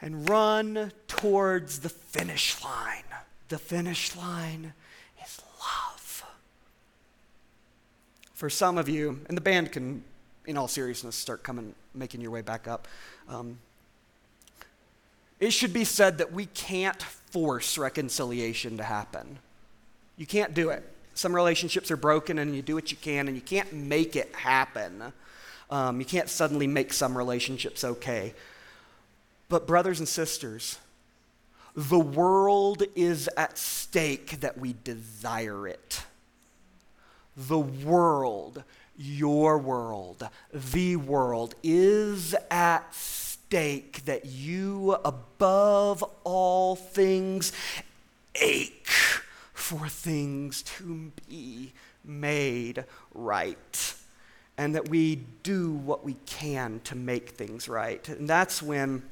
And 0.00 0.28
run 0.28 0.92
towards 1.08 1.80
the 1.80 1.88
finish 1.88 2.62
line. 2.62 3.02
The 3.48 3.58
finish 3.58 4.14
line 4.14 4.74
is 5.24 5.40
love. 5.58 6.24
for 8.32 8.48
some 8.48 8.78
of 8.78 8.88
you, 8.88 9.20
and 9.26 9.36
the 9.36 9.40
band 9.40 9.72
can, 9.72 10.04
in 10.48 10.56
all 10.56 10.66
seriousness, 10.66 11.14
start 11.14 11.42
coming, 11.42 11.74
making 11.94 12.22
your 12.22 12.30
way 12.30 12.40
back 12.40 12.66
up. 12.66 12.88
Um, 13.28 13.58
it 15.38 15.50
should 15.50 15.74
be 15.74 15.84
said 15.84 16.18
that 16.18 16.32
we 16.32 16.46
can't 16.46 17.00
force 17.02 17.76
reconciliation 17.76 18.78
to 18.78 18.82
happen. 18.82 19.38
You 20.16 20.26
can't 20.26 20.54
do 20.54 20.70
it. 20.70 20.90
Some 21.14 21.34
relationships 21.34 21.90
are 21.90 21.98
broken, 21.98 22.38
and 22.38 22.56
you 22.56 22.62
do 22.62 22.74
what 22.74 22.90
you 22.90 22.96
can, 22.96 23.28
and 23.28 23.36
you 23.36 23.42
can't 23.42 23.72
make 23.74 24.16
it 24.16 24.34
happen. 24.34 25.12
Um, 25.70 26.00
you 26.00 26.06
can't 26.06 26.30
suddenly 26.30 26.66
make 26.66 26.94
some 26.94 27.16
relationships 27.16 27.84
okay. 27.84 28.32
But, 29.50 29.66
brothers 29.66 29.98
and 29.98 30.08
sisters, 30.08 30.78
the 31.76 31.98
world 32.00 32.84
is 32.96 33.28
at 33.36 33.58
stake 33.58 34.40
that 34.40 34.56
we 34.56 34.74
desire 34.82 35.68
it 35.68 36.04
the 37.38 37.58
world, 37.58 38.64
your 38.96 39.58
world, 39.58 40.28
the 40.52 40.96
world 40.96 41.54
is 41.62 42.34
at 42.50 42.92
stake 42.92 44.04
that 44.06 44.26
you, 44.26 44.96
above 45.04 46.02
all 46.24 46.74
things, 46.74 47.52
ache 48.34 48.88
for 49.54 49.88
things 49.88 50.62
to 50.62 51.12
be 51.28 51.72
made 52.04 52.84
right. 53.14 53.94
And 54.56 54.74
that 54.74 54.88
we 54.88 55.20
do 55.44 55.72
what 55.72 56.04
we 56.04 56.14
can 56.26 56.80
to 56.84 56.96
make 56.96 57.30
things 57.30 57.68
right. 57.68 58.06
And 58.08 58.28
that's 58.28 58.60
when 58.60 59.04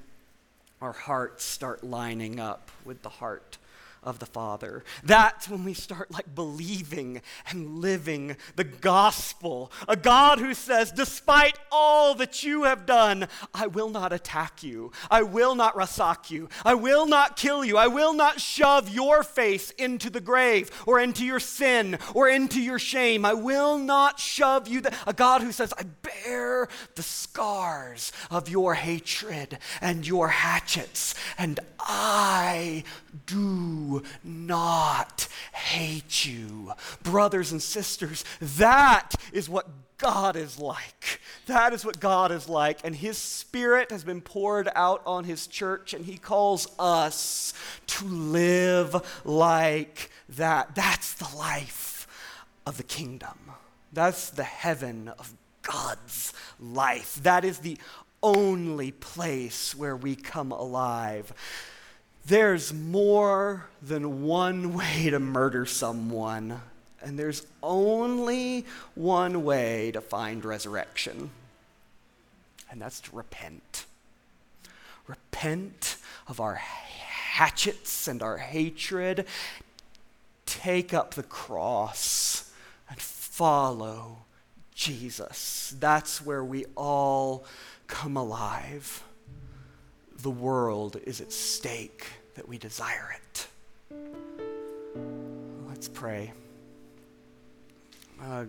our 0.82 0.92
hearts 0.92 1.44
start 1.44 1.84
lining 1.84 2.40
up 2.40 2.72
with 2.84 3.02
the 3.02 3.08
heart 3.08 3.58
of 4.06 4.20
the 4.20 4.26
Father. 4.26 4.84
That's 5.04 5.48
when 5.48 5.64
we 5.64 5.74
start 5.74 6.10
like 6.10 6.34
believing 6.34 7.20
and 7.50 7.80
living 7.80 8.36
the 8.54 8.64
gospel. 8.64 9.70
A 9.86 9.96
God 9.96 10.38
who 10.38 10.54
says, 10.54 10.92
despite 10.92 11.58
all 11.70 12.14
that 12.14 12.42
you 12.42 12.62
have 12.62 12.86
done, 12.86 13.28
I 13.52 13.66
will 13.66 13.90
not 13.90 14.12
attack 14.12 14.62
you. 14.62 14.92
I 15.10 15.22
will 15.22 15.54
not 15.54 15.76
raca 15.76 16.06
you. 16.28 16.48
I 16.64 16.74
will 16.74 17.06
not 17.06 17.36
kill 17.36 17.64
you. 17.64 17.76
I 17.76 17.88
will 17.88 18.12
not 18.12 18.40
shove 18.40 18.88
your 18.88 19.22
face 19.22 19.70
into 19.72 20.08
the 20.08 20.20
grave 20.20 20.70
or 20.86 21.00
into 21.00 21.24
your 21.24 21.40
sin 21.40 21.98
or 22.14 22.28
into 22.28 22.60
your 22.60 22.78
shame. 22.78 23.24
I 23.24 23.34
will 23.34 23.78
not 23.78 24.20
shove 24.20 24.68
you. 24.68 24.82
a 25.06 25.12
God 25.12 25.42
who 25.42 25.50
says, 25.52 25.74
I 25.76 25.84
bear 25.84 26.68
the 26.94 27.02
scars 27.02 28.12
of 28.30 28.48
your 28.48 28.74
hatred 28.74 29.58
and 29.80 30.06
your 30.06 30.28
hatchets, 30.28 31.14
and 31.38 31.58
I 31.80 32.84
not 34.24 35.28
hate 35.52 36.24
you. 36.24 36.72
Brothers 37.02 37.52
and 37.52 37.62
sisters, 37.62 38.24
that 38.40 39.14
is 39.32 39.48
what 39.48 39.66
God 39.98 40.36
is 40.36 40.58
like. 40.58 41.20
That 41.46 41.72
is 41.72 41.84
what 41.84 42.00
God 42.00 42.30
is 42.30 42.48
like. 42.48 42.80
And 42.84 42.94
His 42.94 43.16
Spirit 43.16 43.90
has 43.90 44.04
been 44.04 44.20
poured 44.20 44.68
out 44.74 45.02
on 45.06 45.24
His 45.24 45.46
church, 45.46 45.94
and 45.94 46.04
He 46.04 46.18
calls 46.18 46.68
us 46.78 47.54
to 47.88 48.04
live 48.04 49.20
like 49.24 50.10
that. 50.30 50.74
That's 50.74 51.14
the 51.14 51.36
life 51.36 52.06
of 52.66 52.76
the 52.76 52.82
kingdom. 52.82 53.38
That's 53.92 54.30
the 54.30 54.44
heaven 54.44 55.08
of 55.18 55.32
God's 55.62 56.32
life. 56.60 57.16
That 57.22 57.44
is 57.44 57.58
the 57.58 57.78
only 58.22 58.90
place 58.90 59.74
where 59.74 59.96
we 59.96 60.16
come 60.16 60.52
alive. 60.52 61.32
There's 62.26 62.74
more 62.74 63.68
than 63.80 64.24
one 64.24 64.74
way 64.74 65.10
to 65.10 65.20
murder 65.20 65.64
someone, 65.64 66.60
and 67.00 67.16
there's 67.16 67.46
only 67.62 68.66
one 68.96 69.44
way 69.44 69.92
to 69.92 70.00
find 70.00 70.44
resurrection, 70.44 71.30
and 72.68 72.82
that's 72.82 72.98
to 73.02 73.14
repent. 73.14 73.86
Repent 75.06 75.98
of 76.26 76.40
our 76.40 76.56
hatchets 76.56 78.08
and 78.08 78.20
our 78.20 78.38
hatred. 78.38 79.24
Take 80.46 80.92
up 80.92 81.14
the 81.14 81.22
cross 81.22 82.50
and 82.90 83.00
follow 83.00 84.24
Jesus. 84.74 85.72
That's 85.78 86.20
where 86.26 86.42
we 86.42 86.64
all 86.74 87.44
come 87.86 88.16
alive 88.16 89.04
the 90.26 90.30
world 90.32 90.98
is 91.04 91.20
at 91.20 91.30
stake 91.30 92.04
that 92.34 92.48
we 92.48 92.58
desire 92.58 93.14
it. 93.14 93.46
Let's 95.68 95.86
pray. 95.86 96.32
Uh, 98.20 98.46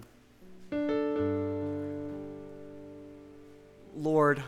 Lord, 3.95 4.41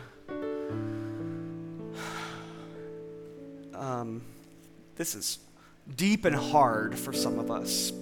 um, 3.74 4.22
this 4.96 5.14
is 5.14 5.38
deep 5.94 6.24
and 6.24 6.34
hard 6.34 6.98
for 6.98 7.12
some 7.12 7.38
of 7.38 7.52
us 7.52 7.92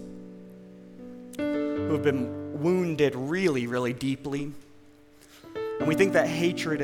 who 1.37 1.93
have 1.93 2.03
been 2.03 2.63
wounded 2.63 3.15
really, 3.15 3.67
really 3.67 3.93
deeply. 3.93 4.53
And 5.81 5.87
we 5.87 5.95
think 5.95 6.15
that 6.15 6.27
hatred 6.27 6.81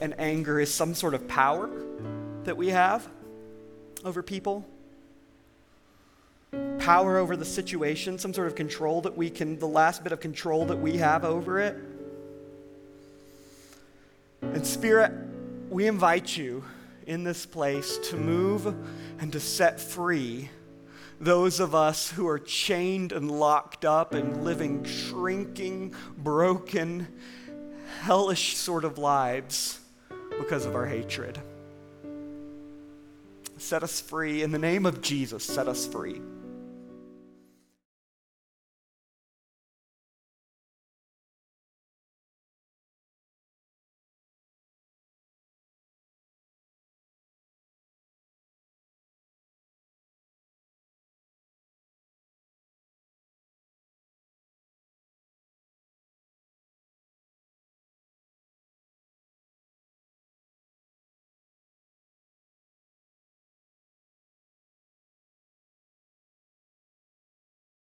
and 0.00 0.18
anger 0.18 0.60
is 0.60 0.72
some 0.72 0.94
sort 0.94 1.14
of 1.14 1.26
power 1.28 1.70
that 2.44 2.56
we 2.56 2.68
have 2.68 3.08
over 4.04 4.22
people, 4.22 4.64
power 6.78 7.18
over 7.18 7.36
the 7.36 7.44
situation, 7.44 8.18
some 8.18 8.32
sort 8.32 8.46
of 8.46 8.54
control 8.54 9.00
that 9.02 9.16
we 9.16 9.30
can, 9.30 9.58
the 9.58 9.68
last 9.68 10.02
bit 10.04 10.12
of 10.12 10.20
control 10.20 10.66
that 10.66 10.78
we 10.78 10.98
have 10.98 11.24
over 11.24 11.58
it. 11.58 11.76
And 14.42 14.64
Spirit, 14.66 15.12
we 15.68 15.86
invite 15.86 16.36
you 16.36 16.64
in 17.06 17.24
this 17.24 17.46
place 17.46 17.98
to 18.10 18.16
move 18.16 18.66
and 19.18 19.32
to 19.32 19.40
set 19.40 19.80
free 19.80 20.50
those 21.18 21.60
of 21.60 21.74
us 21.74 22.10
who 22.10 22.28
are 22.28 22.38
chained 22.38 23.10
and 23.10 23.30
locked 23.30 23.84
up 23.84 24.12
and 24.12 24.44
living 24.44 24.84
shrinking, 24.84 25.94
broken, 26.18 27.08
hellish 28.02 28.56
sort 28.56 28.84
of 28.84 28.98
lives 28.98 29.80
because 30.38 30.66
of 30.66 30.74
our 30.74 30.86
hatred. 30.86 31.38
Set 33.58 33.82
us 33.82 34.00
free. 34.00 34.42
In 34.42 34.52
the 34.52 34.58
name 34.58 34.86
of 34.86 35.00
Jesus, 35.00 35.44
set 35.44 35.68
us 35.68 35.86
free. 35.86 36.20